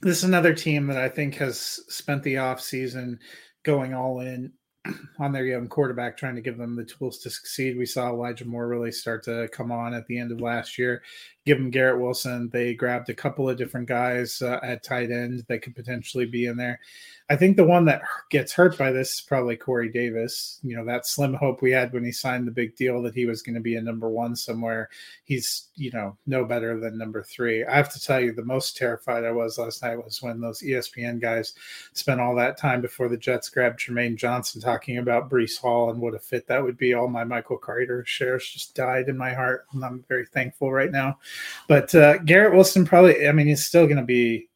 [0.02, 3.20] This is another team that I think has spent the off season
[3.64, 4.52] going all in
[5.20, 7.78] on their young quarterback, trying to give them the tools to succeed.
[7.78, 11.02] We saw Elijah Moore really start to come on at the end of last year.
[11.50, 12.48] Give them Garrett Wilson.
[12.54, 16.46] They grabbed a couple of different guys uh, at tight end that could potentially be
[16.46, 16.80] in there.
[17.32, 20.60] I think the one that gets hurt by this is probably Corey Davis.
[20.64, 23.28] You know, that slim hope we had when he signed the big deal that he
[23.28, 24.90] was going to be a number one somewhere.
[25.26, 27.64] He's, you know, no better than number three.
[27.66, 30.62] I have to tell you, the most terrified I was last night was when those
[30.62, 31.54] ESPN guys
[31.94, 36.00] spent all that time before the Jets grabbed Jermaine Johnson talking about Breece Hall and
[36.00, 36.96] what a fit that would be.
[36.96, 40.92] All my Michael Carter shares just died in my heart, and I'm very thankful right
[40.92, 41.20] now.
[41.68, 44.48] But uh, Garrett Wilson probably, I mean, he's still going to be.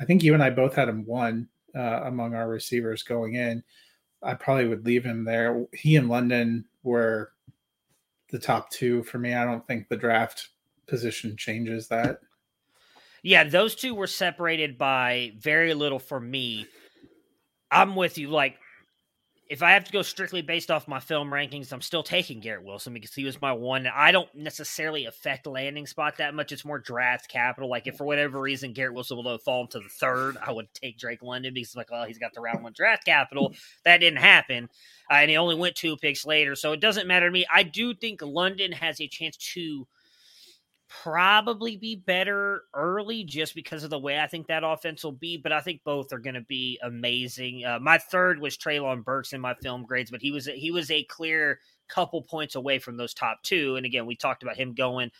[0.00, 3.62] I think you and I both had him one uh, among our receivers going in.
[4.22, 5.64] I probably would leave him there.
[5.72, 7.32] He and London were
[8.30, 9.34] the top two for me.
[9.34, 10.48] I don't think the draft
[10.86, 12.20] position changes that.
[13.22, 16.66] Yeah, those two were separated by very little for me.
[17.70, 18.28] I'm with you.
[18.28, 18.58] Like
[19.52, 22.64] if I have to go strictly based off my film rankings, I'm still taking Garrett
[22.64, 23.86] Wilson because he was my one.
[23.86, 26.52] I don't necessarily affect landing spot that much.
[26.52, 27.68] It's more draft capital.
[27.68, 30.96] Like if for whatever reason Garrett Wilson will fall into the third, I would take
[30.96, 33.52] Drake London because like, oh, he's got the round one draft capital.
[33.84, 34.70] That didn't happen,
[35.10, 37.44] uh, and he only went two picks later, so it doesn't matter to me.
[37.54, 39.86] I do think London has a chance to
[41.02, 45.36] probably be better early just because of the way I think that offense will be,
[45.36, 47.64] but I think both are going to be amazing.
[47.64, 50.90] Uh, my third was Treylon Burks in my film grades, but he was he was
[50.90, 53.76] a clear couple points away from those top two.
[53.76, 55.10] And again, we talked about him going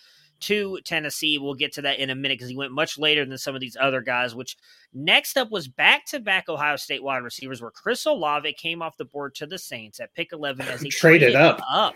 [0.40, 1.38] to Tennessee.
[1.38, 3.61] We'll get to that in a minute because he went much later than some of
[3.61, 4.35] these other guys.
[4.35, 4.56] Which
[4.92, 8.96] next up was back to back Ohio State wide receivers, where Chris Olave came off
[8.96, 11.61] the board to the Saints at pick eleven as he traded, traded up.
[11.72, 11.94] up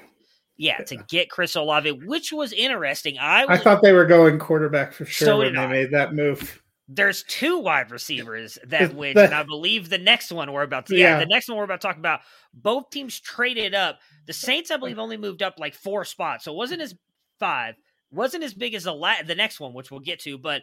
[0.57, 3.19] yeah, to get Chris Olave, which was interesting.
[3.19, 5.67] I I thought they were going quarterback for sure so when they I.
[5.67, 6.63] made that move.
[6.89, 10.97] There's two wide receivers that went, and I believe the next one we're about to
[10.97, 12.21] yeah, yeah, the next one we're about to talk about.
[12.55, 13.99] Both teams traded up.
[14.27, 16.95] The Saints, I believe, only moved up like four spots, so it wasn't as
[17.39, 17.75] five,
[18.11, 20.63] wasn't as big as the la- the next one, which we'll get to, but.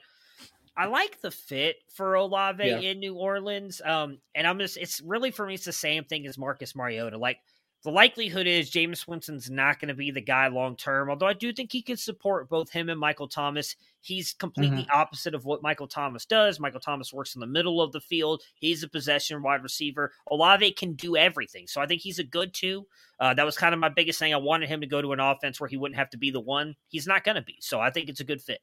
[0.76, 2.80] I like the fit for Olave yeah.
[2.80, 3.80] in New Orleans.
[3.86, 7.16] Um, and I'm just, it's really for me, it's the same thing as Marcus Mariota.
[7.16, 7.38] Like,
[7.84, 11.34] the likelihood is Jameis Winston's not going to be the guy long term, although I
[11.34, 13.76] do think he can support both him and Michael Thomas.
[14.00, 14.98] He's completely mm-hmm.
[14.98, 16.62] opposite of what Michael Thomas does.
[16.62, 18.42] Michael Thomas works in the middle of the field.
[18.56, 20.14] He's a possession wide receiver.
[20.32, 21.68] Olave can do everything.
[21.68, 22.88] So I think he's a good two.
[23.20, 24.34] Uh, that was kind of my biggest thing.
[24.34, 26.40] I wanted him to go to an offense where he wouldn't have to be the
[26.40, 26.76] one.
[26.88, 27.58] He's not going to be.
[27.60, 28.62] So I think it's a good fit.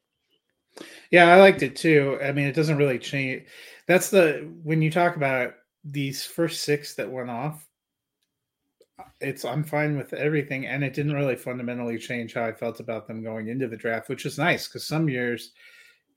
[1.11, 2.17] Yeah, I liked it too.
[2.23, 3.43] I mean, it doesn't really change.
[3.87, 5.53] That's the, when you talk about
[5.83, 7.67] these first six that went off,
[9.19, 13.07] it's I'm fine with everything, and it didn't really fundamentally change how I felt about
[13.07, 15.51] them going into the draft, which is nice because some years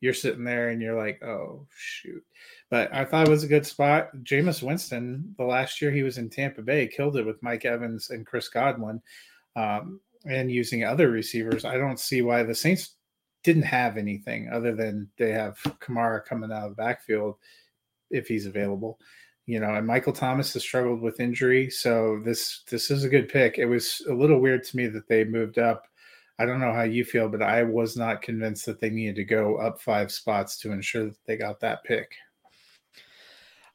[0.00, 2.22] you're sitting there and you're like, oh shoot.
[2.70, 4.10] But I thought it was a good spot.
[4.22, 8.10] Jameis Winston, the last year he was in Tampa Bay, killed it with Mike Evans
[8.10, 9.00] and Chris Godwin,
[9.56, 11.64] um, and using other receivers.
[11.64, 12.96] I don't see why the Saints
[13.42, 17.36] didn't have anything other than they have Kamara coming out of the backfield
[18.10, 18.98] if he's available
[19.46, 23.28] you know, and Michael Thomas has struggled with injury, so this this is a good
[23.28, 23.58] pick.
[23.58, 25.86] It was a little weird to me that they moved up.
[26.38, 29.24] I don't know how you feel, but I was not convinced that they needed to
[29.24, 32.14] go up five spots to ensure that they got that pick.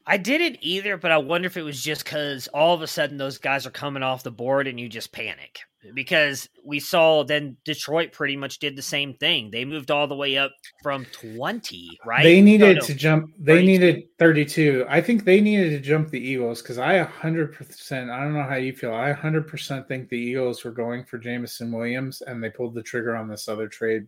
[0.06, 3.16] I didn't either, but I wonder if it was just because all of a sudden
[3.16, 5.60] those guys are coming off the board and you just panic
[5.94, 9.50] because we saw then Detroit pretty much did the same thing.
[9.50, 12.22] They moved all the way up from 20, right?
[12.22, 13.32] They needed no, no, to jump.
[13.38, 13.66] They 32.
[13.66, 14.86] needed 32.
[14.88, 18.56] I think they needed to jump the Eagles because I 100%, I don't know how
[18.56, 18.94] you feel.
[18.94, 23.16] I 100% think the Eagles were going for Jameson Williams and they pulled the trigger
[23.16, 24.06] on this other trade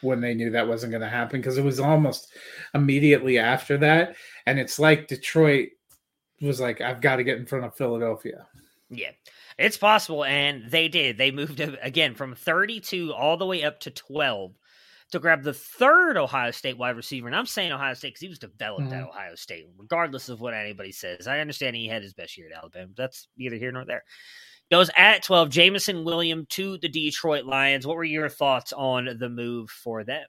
[0.00, 2.32] when they knew that wasn't going to happen because it was almost
[2.74, 4.16] immediately after that.
[4.46, 5.70] And it's like Detroit
[6.40, 8.46] was like, I've got to get in front of Philadelphia.
[8.90, 9.10] Yeah,
[9.58, 10.24] it's possible.
[10.24, 11.18] And they did.
[11.18, 14.52] They moved again from 32 all the way up to 12
[15.10, 17.26] to grab the third Ohio State wide receiver.
[17.26, 19.00] And I'm saying Ohio State because he was developed mm-hmm.
[19.00, 21.26] at Ohio State, regardless of what anybody says.
[21.26, 22.92] I understand he had his best year at Alabama.
[22.96, 24.04] That's neither here nor there.
[24.70, 27.86] Goes at 12, Jameson William to the Detroit Lions.
[27.86, 30.26] What were your thoughts on the move for them?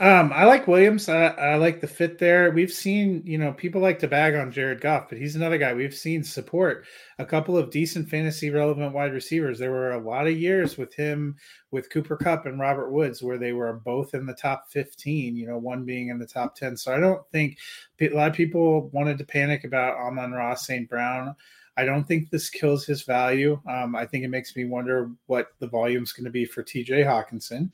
[0.00, 1.08] Um, I like Williams.
[1.08, 2.50] I, I, like the fit there.
[2.50, 5.72] We've seen, you know, people like to bag on Jared Goff, but he's another guy
[5.72, 6.84] we've seen support
[7.20, 9.56] a couple of decent fantasy relevant wide receivers.
[9.56, 11.36] There were a lot of years with him,
[11.70, 15.46] with Cooper Kupp and Robert Woods, where they were both in the top 15, you
[15.46, 16.76] know, one being in the top 10.
[16.76, 17.58] So I don't think
[18.00, 20.88] a lot of people wanted to panic about Amon-Ra St.
[20.88, 21.36] Brown.
[21.76, 23.60] I don't think this kills his value.
[23.68, 26.62] Um, I think it makes me wonder what the volume is going to be for
[26.62, 27.72] TJ Hockenson.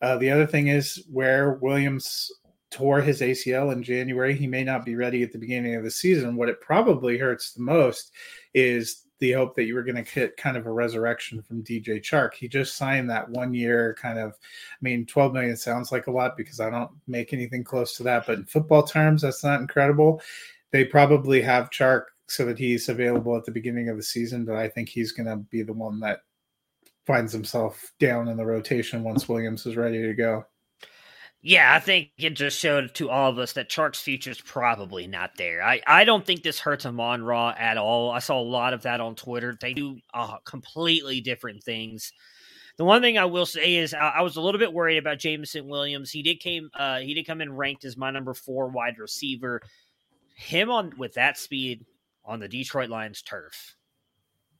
[0.00, 2.30] Uh, the other thing is where Williams
[2.70, 4.34] tore his ACL in January.
[4.34, 6.36] He may not be ready at the beginning of the season.
[6.36, 8.12] What it probably hurts the most
[8.54, 12.00] is the hope that you were going to get kind of a resurrection from DJ
[12.00, 12.34] Chark.
[12.34, 16.12] He just signed that one year kind of, I mean, 12 million sounds like a
[16.12, 19.60] lot because I don't make anything close to that, but in football terms, that's not
[19.60, 20.22] incredible.
[20.70, 24.56] They probably have Chark so that he's available at the beginning of the season, but
[24.56, 26.20] I think he's going to be the one that
[27.08, 30.44] finds himself down in the rotation once Williams is ready to go.
[31.40, 35.06] Yeah, I think it just showed to all of us that Chark's future is probably
[35.06, 35.62] not there.
[35.62, 38.10] I, I don't think this hurts Amon Ra at all.
[38.10, 39.56] I saw a lot of that on Twitter.
[39.58, 42.12] They do uh, completely different things.
[42.76, 45.18] The one thing I will say is I, I was a little bit worried about
[45.18, 46.10] Jameson Williams.
[46.10, 49.62] He did came uh, he did come in ranked as my number four wide receiver.
[50.36, 51.86] Him on with that speed
[52.24, 53.76] on the Detroit Lions turf.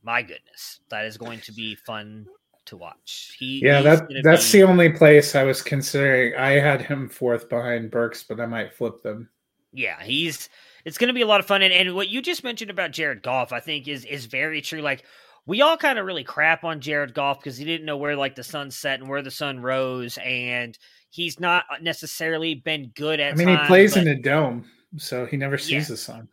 [0.02, 2.26] My goodness, that is going to be fun
[2.68, 3.36] to watch.
[3.38, 4.58] He yeah, that that's be...
[4.60, 6.34] the only place I was considering.
[6.36, 9.28] I had him fourth behind Burks, but I might flip them.
[9.72, 10.48] Yeah, he's
[10.84, 11.62] it's going to be a lot of fun.
[11.62, 14.80] And, and what you just mentioned about Jared Goff, I think is is very true.
[14.80, 15.04] Like
[15.46, 18.34] we all kind of really crap on Jared Goff because he didn't know where like
[18.34, 20.78] the sun set and where the sun rose, and
[21.10, 23.32] he's not necessarily been good at.
[23.32, 24.02] I mean, times, he plays but...
[24.02, 24.64] in a dome,
[24.96, 25.94] so he never sees yeah.
[25.94, 26.28] the sun.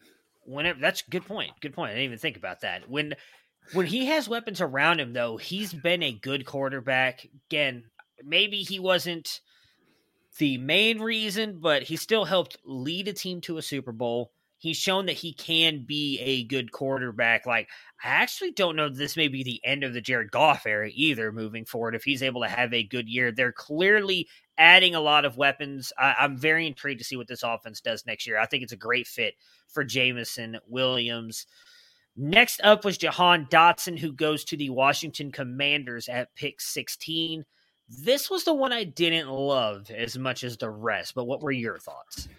[0.46, 1.52] Whenever that's a good point.
[1.62, 1.92] Good point.
[1.92, 2.90] I didn't even think about that.
[2.90, 3.16] When
[3.74, 7.28] when he has weapons around him, though, he's been a good quarterback.
[7.50, 7.86] Again,
[8.24, 9.42] maybe he wasn't
[10.38, 14.32] the main reason, but he still helped lead a team to a Super Bowl.
[14.58, 17.46] He's shown that he can be a good quarterback.
[17.46, 17.70] Like,
[18.04, 21.32] I actually don't know this may be the end of the Jared Goff era either
[21.32, 21.94] moving forward.
[21.94, 25.92] If he's able to have a good year, they're clearly adding a lot of weapons.
[25.98, 28.40] I, am very intrigued to see what this offense does next year.
[28.40, 29.36] I think it's a great fit
[29.68, 31.46] for Jameson Williams.
[32.18, 37.44] Next up was Jahan Dotson, who goes to the Washington Commanders at pick 16.
[37.90, 41.52] This was the one I didn't love as much as the rest, but what were
[41.52, 42.30] your thoughts?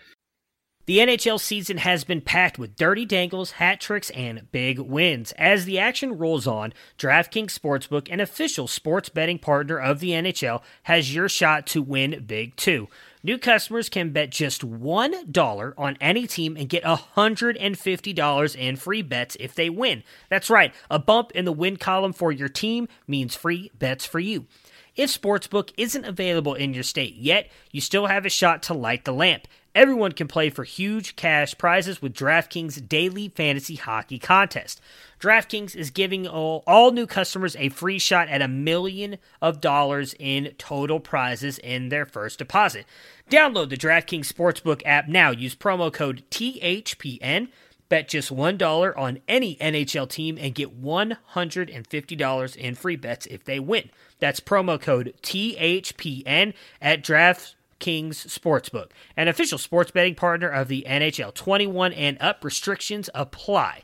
[0.87, 5.33] The NHL season has been packed with dirty dangles, hat tricks, and big wins.
[5.33, 10.63] As the action rolls on, DraftKings Sportsbook, an official sports betting partner of the NHL,
[10.85, 12.87] has your shot to win big too.
[13.27, 19.37] New customers can bet just $1 on any team and get $150 in free bets
[19.41, 20.05] if they win.
[20.29, 24.21] That's right, a bump in the win column for your team means free bets for
[24.21, 24.47] you.
[24.95, 29.05] If Sportsbook isn't available in your state yet, you still have a shot to light
[29.05, 29.49] the lamp.
[29.75, 34.81] Everyone can play for huge cash prizes with DraftKings Daily Fantasy Hockey Contest.
[35.21, 40.15] DraftKings is giving all, all new customers a free shot at a million of dollars
[40.19, 42.85] in total prizes in their first deposit.
[43.31, 45.31] Download the DraftKings Sportsbook app now.
[45.31, 47.49] Use promo code THPN.
[47.89, 53.61] Bet just $1 on any NHL team and get $150 in free bets if they
[53.61, 53.91] win.
[54.19, 56.53] That's promo code THPN
[56.83, 61.33] at DraftKings Sportsbook, an official sports betting partner of the NHL.
[61.33, 63.83] 21 and up restrictions apply.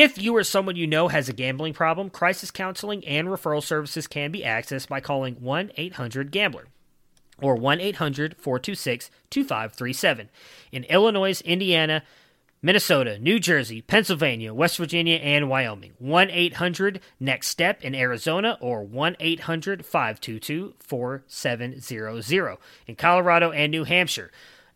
[0.00, 4.06] If you or someone you know has a gambling problem, crisis counseling and referral services
[4.06, 6.68] can be accessed by calling 1 800 Gambler
[7.42, 10.30] or 1 800 426 2537.
[10.72, 12.02] In Illinois, Indiana,
[12.62, 15.92] Minnesota, New Jersey, Pennsylvania, West Virginia, and Wyoming.
[15.98, 22.56] 1 800 Next Step in Arizona or 1 800 522 4700.
[22.86, 24.30] In Colorado and New Hampshire.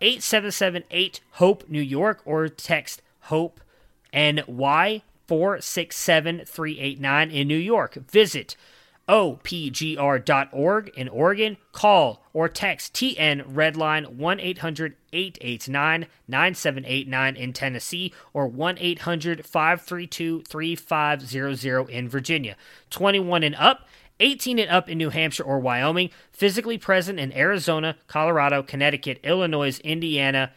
[0.00, 3.60] 877-8 hope new york or text hope
[4.12, 7.94] ny 467 389 in New York.
[8.10, 8.56] Visit
[9.08, 11.56] opgr.org in Oregon.
[11.72, 20.42] Call or text TN Redline 1 800 889 9789 in Tennessee or 1 800 532
[20.42, 22.56] 3500 in Virginia.
[22.90, 23.86] 21 and up.
[24.20, 29.80] 18 and up in New Hampshire or Wyoming, physically present in Arizona, Colorado, Connecticut, Illinois,
[29.80, 30.52] Indiana,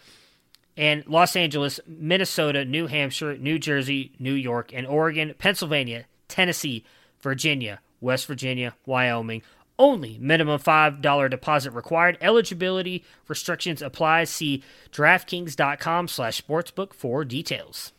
[0.78, 6.86] and Los Angeles, Minnesota, New Hampshire, New Jersey, New York, and Oregon, Pennsylvania, Tennessee,
[7.22, 9.42] Virginia, West Virginia, Wyoming.
[9.78, 12.18] Only minimum $5 deposit required.
[12.22, 14.24] Eligibility restrictions apply.
[14.24, 17.92] See DraftKings.com slash sportsbook for details.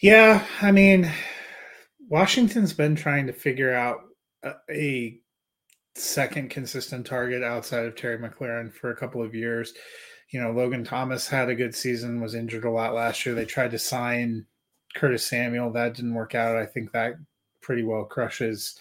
[0.00, 1.10] Yeah, I mean,
[2.08, 4.02] Washington's been trying to figure out
[4.44, 5.18] a, a
[5.96, 9.72] second consistent target outside of Terry McLaurin for a couple of years.
[10.30, 13.34] You know, Logan Thomas had a good season, was injured a lot last year.
[13.34, 14.46] They tried to sign
[14.94, 15.72] Curtis Samuel.
[15.72, 16.56] That didn't work out.
[16.56, 17.14] I think that
[17.66, 18.78] pretty well crushes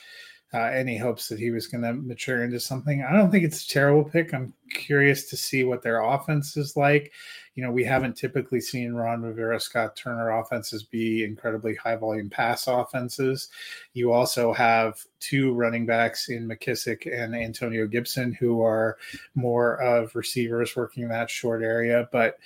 [0.54, 3.04] uh, any hopes that he was going to mature into something.
[3.04, 4.32] I don't think it's a terrible pick.
[4.32, 7.12] I'm curious to see what their offense is like.
[7.56, 12.30] You know, we haven't typically seen Ron Rivera, Scott Turner offenses be incredibly high volume
[12.30, 13.50] pass offenses.
[13.94, 18.98] You also have two running backs in McKissic and Antonio Gibson who are
[19.34, 22.08] more of receivers working in that short area.
[22.12, 22.38] But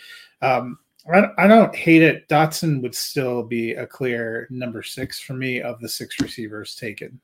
[0.42, 0.80] um,
[1.12, 2.28] I don't hate it.
[2.28, 7.20] Dotson would still be a clear number six for me of the six receivers taken.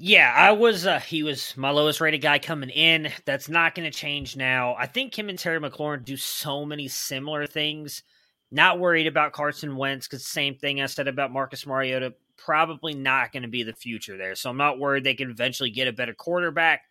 [0.00, 0.86] Yeah, I was.
[0.86, 3.10] Uh, he was my lowest rated guy coming in.
[3.24, 4.76] That's not going to change now.
[4.78, 8.04] I think him and Terry McLaurin do so many similar things.
[8.52, 12.14] Not worried about Carson Wentz because same thing I said about Marcus Mariota.
[12.36, 14.36] Probably not going to be the future there.
[14.36, 16.82] So I'm not worried they can eventually get a better quarterback.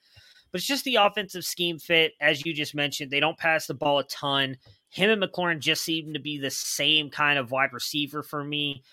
[0.51, 3.09] But it's just the offensive scheme fit, as you just mentioned.
[3.09, 4.57] They don't pass the ball a ton.
[4.89, 8.83] Him and McLaurin just seem to be the same kind of wide receiver for me.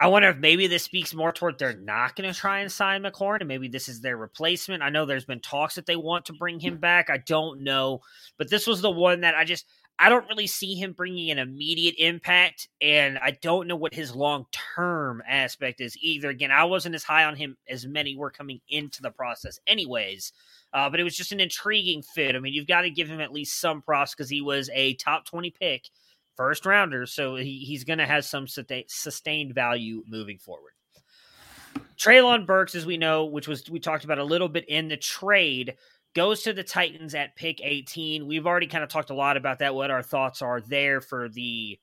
[0.00, 3.02] I wonder if maybe this speaks more toward they're not going to try and sign
[3.02, 4.82] McLaurin, and maybe this is their replacement.
[4.82, 7.08] I know there's been talks that they want to bring him back.
[7.08, 8.00] I don't know,
[8.36, 9.64] but this was the one that I just
[9.98, 14.14] I don't really see him bringing an immediate impact, and I don't know what his
[14.16, 16.28] long term aspect is either.
[16.30, 20.32] Again, I wasn't as high on him as many were coming into the process, anyways.
[20.74, 22.34] Uh, but it was just an intriguing fit.
[22.34, 24.94] I mean, you've got to give him at least some props because he was a
[24.94, 25.88] top twenty pick
[26.36, 30.72] first rounder, so he, he's going to have some sustained value moving forward.
[31.98, 34.96] Treylon Burks, as we know, which was we talked about a little bit in the
[34.96, 35.76] trade,
[36.14, 38.26] goes to the Titans at pick 18.
[38.26, 41.28] We've already kind of talked a lot about that, what our thoughts are there for
[41.28, 41.78] the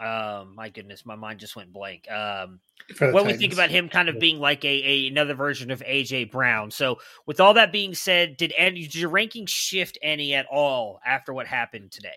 [0.00, 2.10] um my goodness, my mind just went blank.
[2.10, 2.60] Um
[2.98, 3.26] what Titans.
[3.26, 6.70] we think about him kind of being like a, a another version of AJ Brown.
[6.70, 11.00] So with all that being said, did any did your ranking shift any at all
[11.04, 12.10] after what happened today?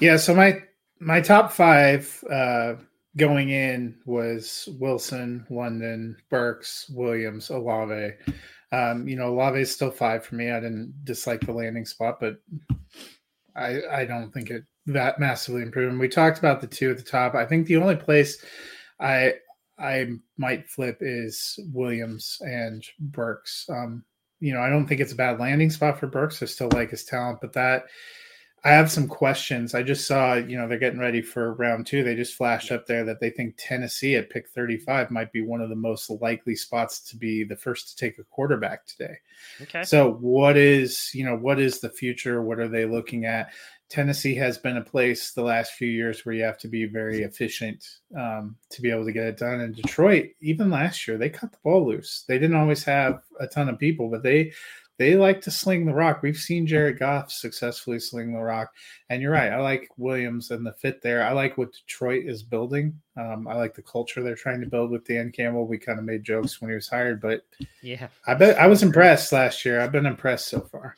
[0.00, 0.60] Yeah, so my
[1.00, 2.74] my top five uh,
[3.16, 8.14] going in was Wilson, London, Burks, Williams, Olave.
[8.70, 10.50] Um, you know, Olave is still five for me.
[10.50, 12.36] I didn't dislike the landing spot, but
[13.56, 15.92] I I don't think it that massively improved.
[15.92, 17.34] And we talked about the two at the top.
[17.34, 18.42] I think the only place
[19.00, 19.34] I
[19.78, 23.66] I might flip is Williams and Burks.
[23.68, 24.04] Um,
[24.40, 26.42] you know, I don't think it's a bad landing spot for Burks.
[26.42, 27.84] I still like his talent, but that
[28.64, 29.74] I have some questions.
[29.74, 32.02] I just saw, you know, they're getting ready for round two.
[32.02, 35.60] They just flashed up there that they think Tennessee at pick 35 might be one
[35.60, 39.14] of the most likely spots to be the first to take a quarterback today.
[39.62, 39.84] Okay.
[39.84, 42.42] So, what is, you know, what is the future?
[42.42, 43.52] What are they looking at?
[43.88, 47.22] Tennessee has been a place the last few years where you have to be very
[47.22, 47.84] efficient
[48.16, 49.60] um, to be able to get it done.
[49.60, 52.24] And Detroit, even last year, they cut the ball loose.
[52.28, 54.52] They didn't always have a ton of people, but they
[54.98, 56.22] they like to sling the rock.
[56.22, 58.72] We've seen Jared Goff successfully sling the rock.
[59.08, 59.52] And you're right.
[59.52, 61.22] I like Williams and the fit there.
[61.22, 63.00] I like what Detroit is building.
[63.16, 65.68] Um, I like the culture they're trying to build with Dan Campbell.
[65.68, 67.42] We kind of made jokes when he was hired, but
[67.80, 69.80] yeah, I bet I was impressed last year.
[69.80, 70.96] I've been impressed so far.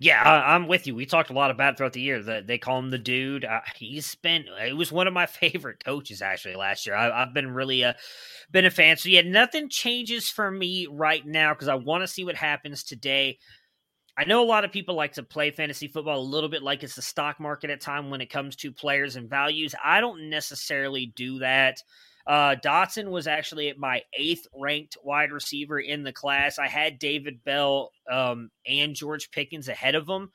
[0.00, 0.94] Yeah, I, am with you.
[0.94, 3.44] We talked a lot about throughout the year that they call him the dude.
[3.44, 6.96] Uh, he's been it was one of my favorite coaches actually last year.
[6.96, 7.92] I, have been really uh,
[8.50, 8.96] been a fan.
[8.96, 12.82] So yeah, nothing changes for me right now because I want to see what happens
[12.82, 13.38] today.
[14.16, 16.82] I know a lot of people like to play fantasy football a little bit like
[16.82, 19.74] it's the stock market at time when it comes to players and values.
[19.82, 21.82] I don't necessarily do that.
[22.26, 26.58] Uh, Dotson was actually at my eighth ranked wide receiver in the class.
[26.58, 30.30] I had David Bell um, and George Pickens ahead of him.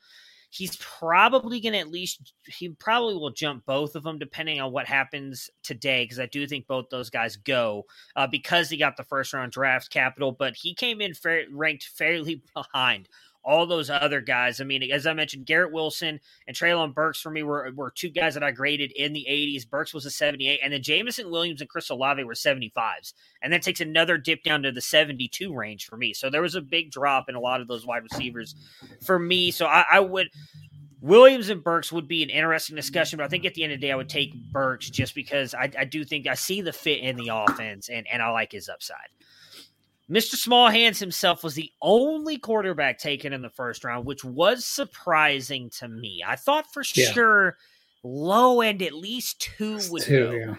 [0.52, 4.72] He's probably going to at least, he probably will jump both of them depending on
[4.72, 7.84] what happens today, because I do think both those guys go
[8.16, 11.14] uh, because he got the first round draft capital, but he came in
[11.52, 13.08] ranked fairly behind
[13.44, 14.60] all those other guys.
[14.60, 18.10] I mean, as I mentioned, Garrett Wilson and Treylon Burks for me were, were two
[18.10, 19.68] guys that I graded in the 80s.
[19.68, 23.14] Burks was a 78, and then Jameson Williams and Chris Olave were 75s.
[23.42, 26.12] And that takes another dip down to the 72 range for me.
[26.12, 28.54] So there was a big drop in a lot of those wide receivers
[29.02, 29.50] for me.
[29.50, 30.28] So I, I would.
[31.02, 33.80] Williams and Burks would be an interesting discussion, but I think at the end of
[33.80, 36.74] the day, I would take Burks just because I, I do think I see the
[36.74, 39.08] fit in the offense and, and I like his upside.
[40.10, 40.34] Mr.
[40.34, 45.70] Small Hands himself was the only quarterback taken in the first round, which was surprising
[45.78, 46.22] to me.
[46.26, 47.12] I thought for yeah.
[47.12, 47.56] sure
[48.02, 50.32] low end at least two would two, go.
[50.32, 50.54] Yeah.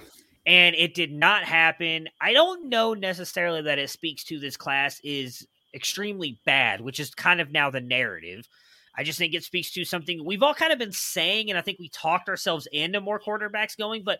[0.45, 2.07] And it did not happen.
[2.19, 7.13] I don't know necessarily that it speaks to this class is extremely bad, which is
[7.13, 8.47] kind of now the narrative.
[8.95, 11.61] I just think it speaks to something we've all kind of been saying, and I
[11.61, 14.19] think we talked ourselves into more quarterbacks going, but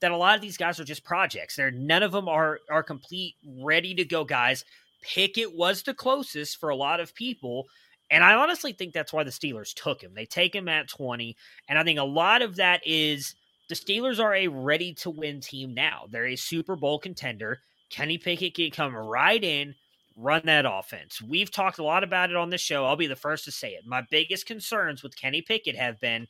[0.00, 1.56] that a lot of these guys are just projects.
[1.56, 4.64] They're none of them are are complete, ready to go guys.
[5.02, 7.66] Pickett was the closest for a lot of people.
[8.10, 10.14] And I honestly think that's why the Steelers took him.
[10.14, 11.36] They take him at 20.
[11.68, 13.34] And I think a lot of that is
[13.68, 16.06] the Steelers are a ready to win team now.
[16.10, 17.60] They're a Super Bowl contender.
[17.90, 19.74] Kenny Pickett can come right in,
[20.16, 21.20] run that offense.
[21.22, 22.86] We've talked a lot about it on this show.
[22.86, 23.86] I'll be the first to say it.
[23.86, 26.28] My biggest concerns with Kenny Pickett have been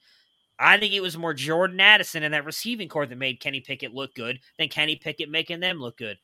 [0.59, 3.95] I think it was more Jordan Addison and that receiving corps that made Kenny Pickett
[3.95, 6.19] look good than Kenny Pickett making them look good.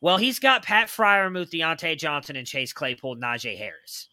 [0.00, 4.08] Well, he's got Pat Freiermuth, Diontae Johnson, and Chase Claypool, Najee Harris.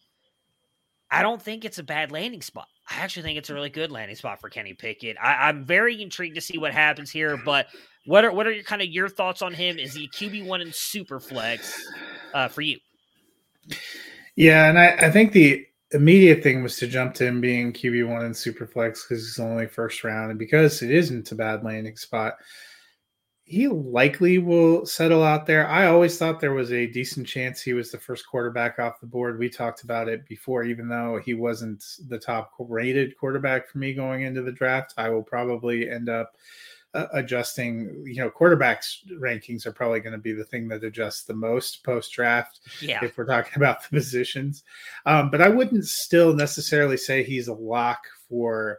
[1.10, 2.68] I don't think it's a bad landing spot.
[2.88, 5.18] I actually think it's a really good landing spot for Kenny Pickett.
[5.22, 7.36] I, am very intrigued to see what happens here.
[7.36, 7.66] But
[8.06, 9.78] what are what are your kind of your thoughts on him?
[9.78, 11.78] Is he QB one in super flex
[12.32, 12.78] uh, for you?
[14.34, 18.08] Yeah, and I, I think the immediate thing was to jump to him being QB
[18.08, 21.96] one in Superflex because he's only first round, and because it isn't a bad landing
[21.96, 22.34] spot,
[23.44, 25.68] he likely will settle out there.
[25.68, 29.06] I always thought there was a decent chance he was the first quarterback off the
[29.06, 29.38] board.
[29.38, 33.94] We talked about it before, even though he wasn't the top rated quarterback for me
[33.94, 34.94] going into the draft.
[34.96, 36.32] I will probably end up
[36.94, 38.04] uh, adjusting.
[38.06, 41.84] You know, quarterbacks rankings are probably going to be the thing that adjusts the most
[41.84, 42.60] post draft.
[42.80, 43.04] Yeah.
[43.04, 44.64] If we're talking about the positions,
[45.06, 48.78] um, but I wouldn't still necessarily say he's a lock for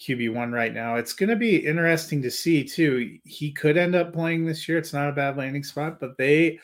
[0.00, 0.96] QB one right now.
[0.96, 3.18] It's going to be interesting to see too.
[3.24, 4.78] He could end up playing this year.
[4.78, 6.58] It's not a bad landing spot, but they.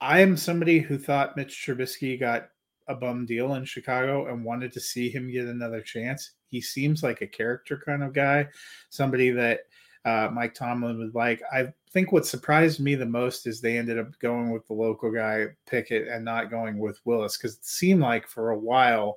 [0.00, 2.50] I am somebody who thought Mitch Trubisky got
[2.88, 6.32] a bum deal in Chicago and wanted to see him get another chance.
[6.50, 8.48] He seems like a character kind of guy,
[8.88, 9.60] somebody that
[10.08, 11.42] uh, Mike Tomlin would like.
[11.52, 15.10] I think what surprised me the most is they ended up going with the local
[15.10, 19.16] guy Pickett and not going with Willis because it seemed like for a while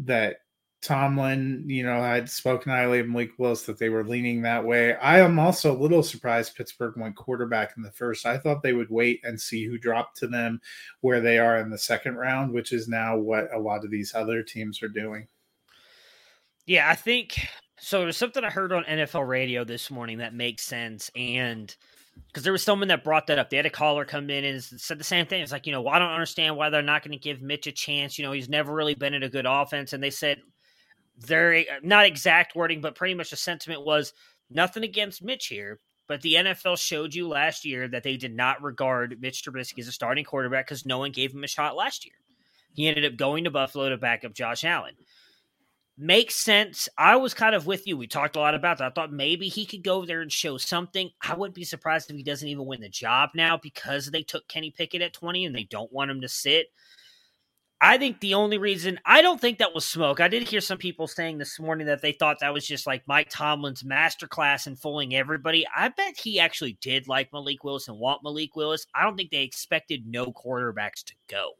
[0.00, 0.36] that
[0.80, 4.96] Tomlin, you know, had spoken highly of Malik Willis that they were leaning that way.
[4.96, 8.26] I am also a little surprised Pittsburgh went quarterback in the first.
[8.26, 10.60] I thought they would wait and see who dropped to them
[11.00, 14.12] where they are in the second round, which is now what a lot of these
[14.14, 15.28] other teams are doing.
[16.66, 17.38] Yeah, I think
[17.82, 18.00] so.
[18.00, 21.10] There's something I heard on NFL radio this morning that makes sense.
[21.14, 21.74] And
[22.28, 23.50] because there was someone that brought that up.
[23.50, 25.42] They had a caller come in and said the same thing.
[25.42, 27.66] It's like, you know, well, I don't understand why they're not going to give Mitch
[27.66, 28.18] a chance.
[28.18, 29.92] You know, he's never really been in a good offense.
[29.92, 30.40] And they said,
[31.18, 34.12] very eh, not exact wording, but pretty much the sentiment was
[34.50, 35.78] nothing against Mitch here.
[36.08, 39.88] But the NFL showed you last year that they did not regard Mitch Trubisky as
[39.88, 42.14] a starting quarterback because no one gave him a shot last year.
[42.74, 44.94] He ended up going to Buffalo to back up Josh Allen
[45.96, 46.88] makes sense.
[46.96, 47.96] I was kind of with you.
[47.96, 48.86] We talked a lot about that.
[48.86, 51.10] I thought maybe he could go there and show something.
[51.20, 54.48] I wouldn't be surprised if he doesn't even win the job now because they took
[54.48, 56.66] Kenny Pickett at 20 and they don't want him to sit.
[57.84, 60.20] I think the only reason I don't think that was smoke.
[60.20, 63.02] I did hear some people saying this morning that they thought that was just like
[63.08, 65.66] Mike Tomlin's masterclass in fooling everybody.
[65.76, 68.86] I bet he actually did like Malik Willis and want Malik Willis.
[68.94, 71.54] I don't think they expected no quarterbacks to go.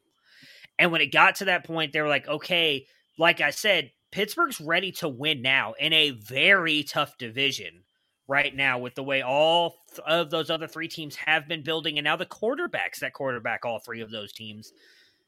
[0.79, 2.87] And when it got to that point, they were like, okay,
[3.19, 7.83] like I said, Pittsburgh's ready to win now in a very tough division
[8.29, 12.05] right now with the way all of those other three teams have been building and
[12.05, 14.73] now the quarterbacks that quarterback all three of those teams.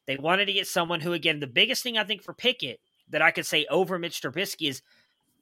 [0.07, 2.79] They wanted to get someone who, again, the biggest thing I think for Pickett
[3.09, 4.83] that I could say over Mitch Trubisky is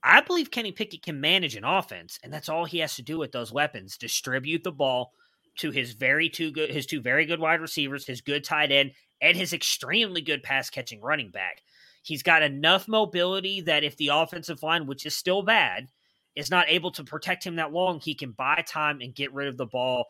[0.04, 3.18] I believe Kenny Pickett can manage an offense, and that's all he has to do
[3.18, 5.12] with those weapons: distribute the ball
[5.58, 8.92] to his very two good, his two very good wide receivers, his good tight end,
[9.20, 11.62] and his extremely good pass catching running back.
[12.02, 15.88] He's got enough mobility that if the offensive line, which is still bad,
[16.34, 19.48] is not able to protect him that long, he can buy time and get rid
[19.48, 20.06] of the ball.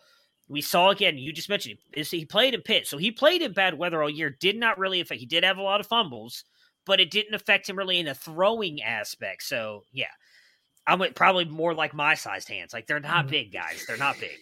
[0.48, 2.86] We saw again, you just mentioned he played in Pitt.
[2.86, 5.58] So he played in bad weather all year, did not really affect, he did have
[5.58, 6.44] a lot of fumbles,
[6.84, 9.42] but it didn't affect him really in a throwing aspect.
[9.42, 10.06] So yeah,
[10.86, 12.72] I'm probably more like my sized hands.
[12.72, 13.30] Like they're not mm-hmm.
[13.30, 14.36] big guys, they're not big.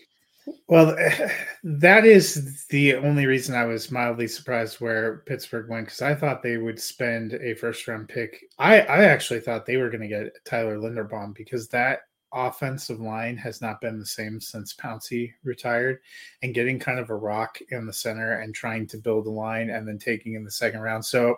[0.69, 0.97] Well,
[1.65, 6.43] that is the only reason I was mildly surprised where Pittsburgh went because I thought
[6.43, 8.45] they would spend a first round pick.
[8.59, 12.01] I, I actually thought they were going to get Tyler Linderbaum because that
[12.33, 15.99] offensive line has not been the same since Pouncey retired
[16.43, 19.71] and getting kind of a rock in the center and trying to build a line
[19.71, 21.05] and then taking in the second round.
[21.05, 21.37] So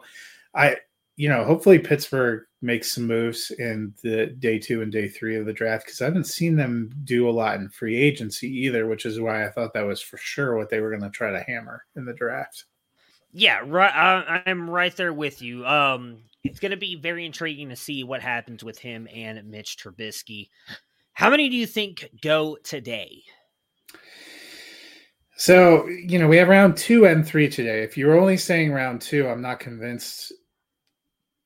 [0.54, 0.76] I
[1.16, 5.46] you know, hopefully Pittsburgh makes some moves in the day two and day three of
[5.46, 9.04] the draft because I haven't seen them do a lot in free agency either, which
[9.04, 11.42] is why I thought that was for sure what they were going to try to
[11.42, 12.64] hammer in the draft.
[13.32, 13.92] Yeah, right.
[13.94, 15.66] I, I'm right there with you.
[15.66, 19.78] Um, it's going to be very intriguing to see what happens with him and Mitch
[19.78, 20.48] Trubisky.
[21.14, 23.22] How many do you think go today?
[25.36, 27.82] So, you know, we have round two and three today.
[27.82, 30.32] If you're only saying round two, I'm not convinced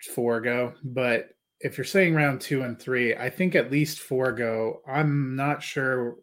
[0.07, 0.75] four go.
[0.83, 1.31] But
[1.61, 4.81] if you're saying round two and three, I think at least four go.
[4.87, 6.17] I'm not sure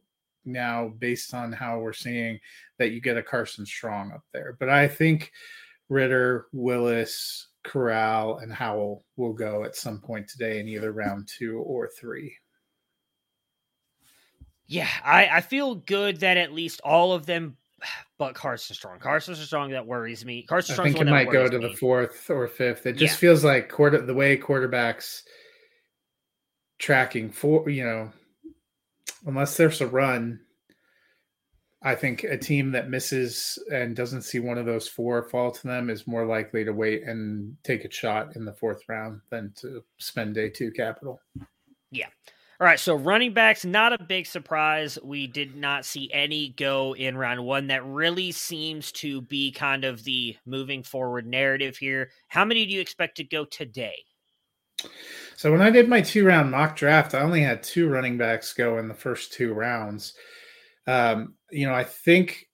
[0.45, 2.39] now, based on how we're seeing
[2.77, 4.55] that you get a Carson Strong up there.
[4.59, 5.31] But I think
[5.89, 11.59] Ridder, Willis, Corral, and Howell will go at some point today in either round two
[11.59, 12.35] or three.
[14.67, 17.57] Yeah, I, I feel good that at least all of them
[18.17, 18.99] but Carson Strong.
[18.99, 20.43] Carson Strong that worries me.
[20.43, 20.87] Carson Strong.
[20.87, 21.67] I think it might go to me.
[21.67, 22.85] the fourth or fifth.
[22.85, 23.19] It just yeah.
[23.19, 25.21] feels like quarter the way quarterbacks
[26.79, 28.11] tracking for you know,
[29.25, 30.39] unless there's a run.
[31.85, 35.67] I think a team that misses and doesn't see one of those four fall to
[35.67, 39.51] them is more likely to wait and take a shot in the fourth round than
[39.57, 41.19] to spend day two capital.
[41.91, 42.07] Yeah.
[42.63, 44.97] All right, so running backs, not a big surprise.
[45.03, 47.67] We did not see any go in round one.
[47.67, 52.11] That really seems to be kind of the moving forward narrative here.
[52.29, 53.97] How many do you expect to go today?
[55.35, 58.53] So when I did my two round mock draft, I only had two running backs
[58.53, 60.13] go in the first two rounds.
[60.87, 62.47] Um, you know, I think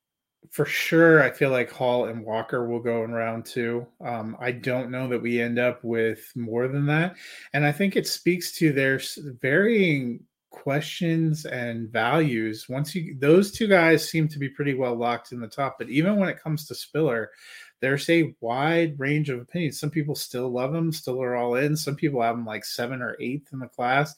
[0.49, 3.85] for sure, I feel like Hall and Walker will go in round two.
[4.01, 7.15] Um, I don't know that we end up with more than that.
[7.53, 8.99] And I think it speaks to their
[9.41, 12.67] varying questions and values.
[12.67, 15.77] Once you, those two guys seem to be pretty well locked in the top.
[15.77, 17.29] But even when it comes to Spiller,
[17.79, 19.79] there's a wide range of opinions.
[19.79, 21.77] Some people still love him, still are all in.
[21.77, 24.15] Some people have him like seven or eighth in the class.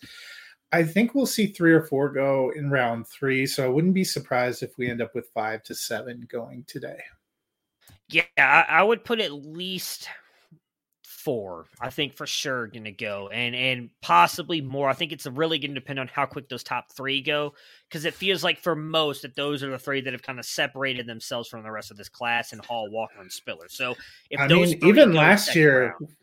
[0.71, 3.45] I think we'll see three or four go in round three.
[3.45, 6.99] So I wouldn't be surprised if we end up with five to seven going today.
[8.09, 10.09] Yeah, I, I would put at least
[11.03, 11.67] four.
[11.79, 14.89] I think for sure going to go, and and possibly more.
[14.89, 17.53] I think it's really going to depend on how quick those top three go,
[17.87, 20.45] because it feels like for most that those are the three that have kind of
[20.45, 23.67] separated themselves from the rest of this class, and Hall, Walker, and Spiller.
[23.69, 23.95] So
[24.29, 26.15] if those mean, even last year, round,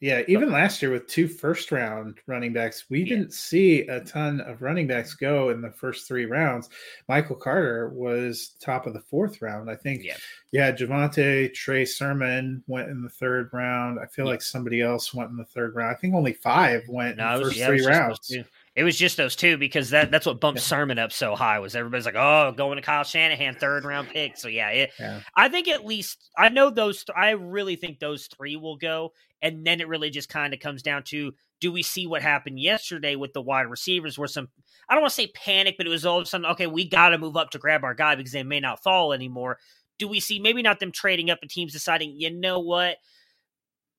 [0.00, 3.16] yeah, even last year with two first round running backs, we yeah.
[3.16, 6.68] didn't see a ton of running backs go in the first three rounds.
[7.08, 9.68] Michael Carter was top of the fourth round.
[9.68, 10.16] I think, yeah,
[10.52, 13.98] yeah Javonte, Trey Sermon went in the third round.
[13.98, 14.32] I feel yeah.
[14.32, 15.96] like somebody else went in the third round.
[15.96, 18.36] I think only five went no, in the first three rounds.
[18.78, 20.60] It was just those two because that that's what bumped.
[20.60, 24.36] Sermon up so high was everybody's like, oh, going to Kyle Shanahan, third round pick.
[24.36, 25.20] So yeah, it, yeah.
[25.34, 27.02] I think at least I know those.
[27.02, 30.60] Th- I really think those three will go, and then it really just kind of
[30.60, 34.46] comes down to do we see what happened yesterday with the wide receivers where some
[34.88, 36.88] I don't want to say panic, but it was all of a sudden okay, we
[36.88, 39.58] got to move up to grab our guy because they may not fall anymore.
[39.98, 42.98] Do we see maybe not them trading up and teams deciding, you know what?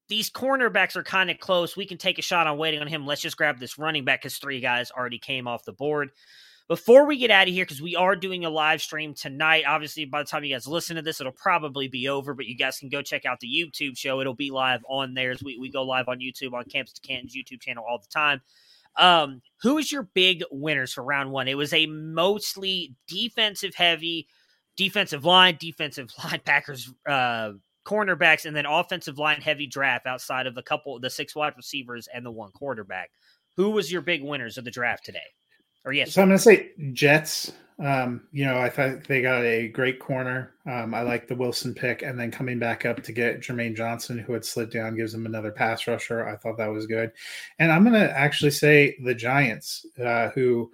[0.09, 1.77] These cornerbacks are kind of close.
[1.77, 3.05] We can take a shot on waiting on him.
[3.05, 6.09] Let's just grab this running back because three guys already came off the board.
[6.67, 10.05] Before we get out of here, because we are doing a live stream tonight, obviously
[10.05, 12.77] by the time you guys listen to this, it'll probably be over, but you guys
[12.77, 14.19] can go check out the YouTube show.
[14.19, 17.35] It'll be live on there we, we go live on YouTube on Campus to Canton's
[17.35, 18.41] YouTube channel all the time.
[18.97, 21.47] Um, who is your big winners for round one?
[21.47, 24.27] It was a mostly defensive heavy,
[24.75, 27.53] defensive line, defensive linebackers, uh,
[27.89, 32.07] cornerbacks, and then offensive line heavy draft outside of a couple, the six wide receivers
[32.13, 33.09] and the one quarterback.
[33.57, 35.19] Who was your big winners of the draft today?
[35.85, 37.51] Or yes, so I'm going to say Jets.
[37.81, 40.53] Um, you know, I thought they got a great corner.
[40.69, 44.19] Um, I like the Wilson pick, and then coming back up to get Jermaine Johnson,
[44.19, 46.27] who had slid down, gives them another pass rusher.
[46.27, 47.11] I thought that was good.
[47.57, 50.71] And I'm going to actually say the Giants, uh, who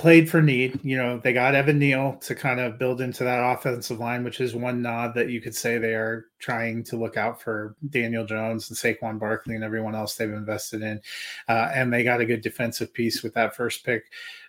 [0.00, 0.80] played for need.
[0.82, 4.40] You know, they got Evan Neal to kind of build into that offensive line, which
[4.40, 8.24] is one nod that you could say they are trying to look out for Daniel
[8.24, 11.02] Jones and Saquon Barkley and everyone else they've invested in.
[11.50, 14.04] Uh, and they got a good defensive piece with that first pick.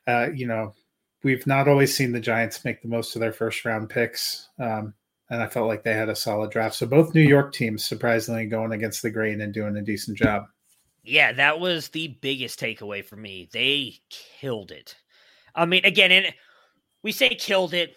[0.08, 0.74] Uh, you know,
[1.22, 4.48] we've not always seen the Giants make the most of their first round picks.
[4.58, 4.94] Um,
[5.30, 6.76] and I felt like they had a solid draft.
[6.76, 10.46] So both New York teams surprisingly going against the grain and doing a decent job.
[11.04, 13.50] Yeah, that was the biggest takeaway for me.
[13.52, 14.96] They killed it.
[15.56, 16.34] I mean, again, and
[17.04, 17.96] we say killed it,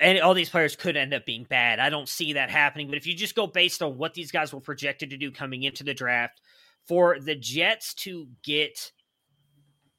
[0.00, 1.78] and all these players could end up being bad.
[1.78, 2.88] I don't see that happening.
[2.88, 5.62] But if you just go based on what these guys were projected to do coming
[5.62, 6.40] into the draft,
[6.86, 8.92] for the Jets to get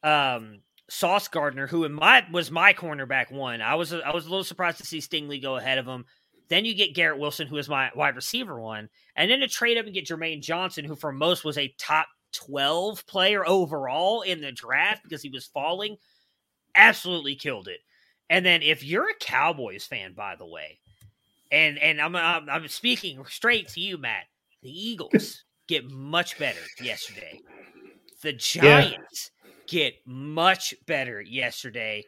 [0.04, 4.30] um Sauce Gardner, who in my was my cornerback one, I was I was a
[4.30, 6.06] little surprised to see Stingley go ahead of him.
[6.50, 9.78] Then you get Garrett Wilson, who is my wide receiver one, and then to trade
[9.78, 14.42] up and get Jermaine Johnson, who for most was a top twelve player overall in
[14.42, 15.98] the draft because he was falling.
[16.76, 17.80] Absolutely killed it.
[18.30, 20.80] And then if you're a Cowboys fan, by the way,
[21.52, 24.26] and and I'm I'm, I'm speaking straight to you, Matt,
[24.62, 27.40] the Eagles get much better yesterday.
[28.22, 29.52] The Giants yeah.
[29.68, 32.06] get much better yesterday.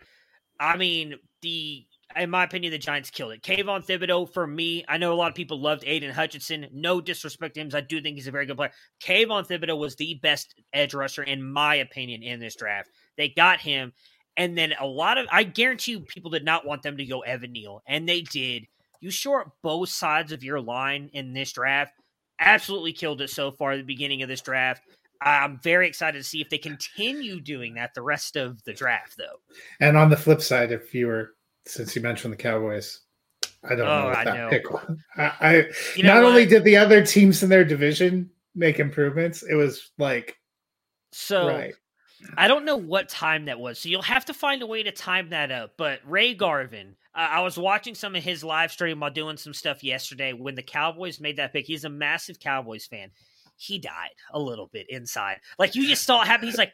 [0.59, 1.85] I mean, the
[2.15, 3.41] in my opinion, the Giants killed it.
[3.41, 6.67] Kayvon Thibodeaux, for me, I know a lot of people loved Aidan Hutchinson.
[6.71, 8.71] No disrespect to him, I do think he's a very good player.
[9.03, 12.89] Kayvon Thibodeaux was the best edge rusher, in my opinion, in this draft.
[13.17, 13.93] They got him.
[14.37, 17.21] And then a lot of, I guarantee you, people did not want them to go
[17.21, 18.67] Evan Neal, and they did.
[18.99, 21.93] You short both sides of your line in this draft.
[22.39, 24.81] Absolutely killed it so far at the beginning of this draft.
[25.21, 29.15] I'm very excited to see if they continue doing that the rest of the draft,
[29.17, 29.39] though.
[29.79, 33.01] And on the flip side, if you were, since you mentioned the Cowboys,
[33.63, 34.49] I don't oh, know what that know.
[34.49, 34.65] pick.
[35.17, 35.71] I, I
[36.01, 36.25] not what?
[36.25, 40.37] only did the other teams in their division make improvements, it was like
[41.11, 41.47] so.
[41.47, 41.73] Right.
[42.37, 44.91] I don't know what time that was, so you'll have to find a way to
[44.91, 45.73] time that up.
[45.77, 49.53] But Ray Garvin, uh, I was watching some of his live stream while doing some
[49.53, 51.65] stuff yesterday when the Cowboys made that pick.
[51.65, 53.11] He's a massive Cowboys fan.
[53.57, 55.37] He died a little bit inside.
[55.57, 56.47] Like you just saw it happen.
[56.47, 56.73] He's like,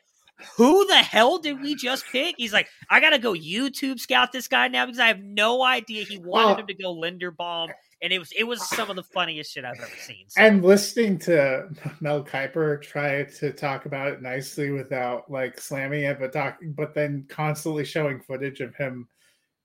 [0.57, 2.35] who the hell did we just pick?
[2.37, 6.03] He's like, I gotta go YouTube scout this guy now because I have no idea
[6.03, 7.69] he wanted him to go Linderbaum,
[8.01, 10.25] and it was it was some of the funniest shit I've ever seen.
[10.27, 10.41] So.
[10.41, 16.19] And listening to Mel Kiper try to talk about it nicely without like slamming it,
[16.19, 19.07] but talk, but then constantly showing footage of him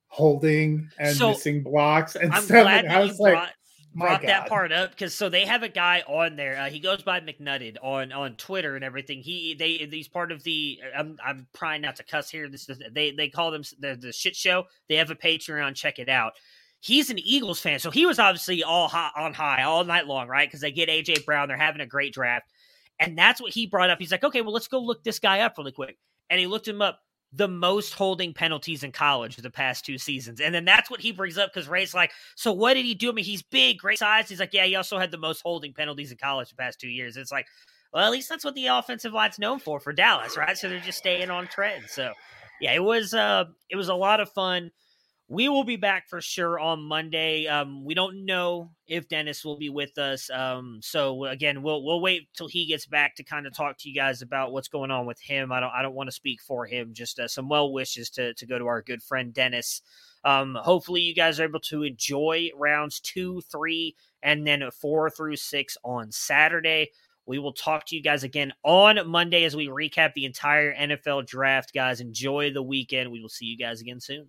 [0.08, 2.62] holding and so, missing blocks and I'm stuff.
[2.62, 3.52] Glad and I was like, brought,
[3.94, 6.58] brought that part up because so they have a guy on there.
[6.58, 9.20] Uh, he goes by McNutted on on Twitter and everything.
[9.20, 10.78] He they he's part of the.
[10.96, 12.48] I'm I'm trying not to cuss here.
[12.48, 14.64] This is they they call them the the shit show.
[14.88, 15.74] They have a Patreon.
[15.74, 16.34] Check it out.
[16.86, 20.28] He's an Eagles fan, so he was obviously all hot on high all night long,
[20.28, 20.48] right?
[20.48, 22.52] Because they get AJ Brown, they're having a great draft,
[23.00, 23.98] and that's what he brought up.
[23.98, 25.98] He's like, okay, well, let's go look this guy up really quick,
[26.30, 27.00] and he looked him up
[27.32, 30.40] the most holding penalties in college the past two seasons.
[30.40, 33.10] And then that's what he brings up because Ray's like, so what did he do?
[33.10, 34.28] I mean, he's big, great size.
[34.28, 36.88] He's like, yeah, he also had the most holding penalties in college the past two
[36.88, 37.16] years.
[37.16, 37.46] It's like,
[37.92, 40.56] well, at least that's what the offensive line's known for for Dallas, right?
[40.56, 41.84] So they're just staying on trend.
[41.88, 42.12] So
[42.60, 44.70] yeah, it was uh it was a lot of fun.
[45.28, 47.48] We will be back for sure on Monday.
[47.48, 50.30] Um, we don't know if Dennis will be with us.
[50.30, 53.88] Um, so again, we'll we'll wait till he gets back to kind of talk to
[53.88, 55.50] you guys about what's going on with him.
[55.50, 56.94] I don't I don't want to speak for him.
[56.94, 59.82] Just uh, some well wishes to to go to our good friend Dennis.
[60.22, 65.36] Um, hopefully, you guys are able to enjoy rounds two, three, and then four through
[65.36, 66.90] six on Saturday.
[67.26, 71.26] We will talk to you guys again on Monday as we recap the entire NFL
[71.26, 71.74] draft.
[71.74, 73.10] Guys, enjoy the weekend.
[73.10, 74.28] We will see you guys again soon.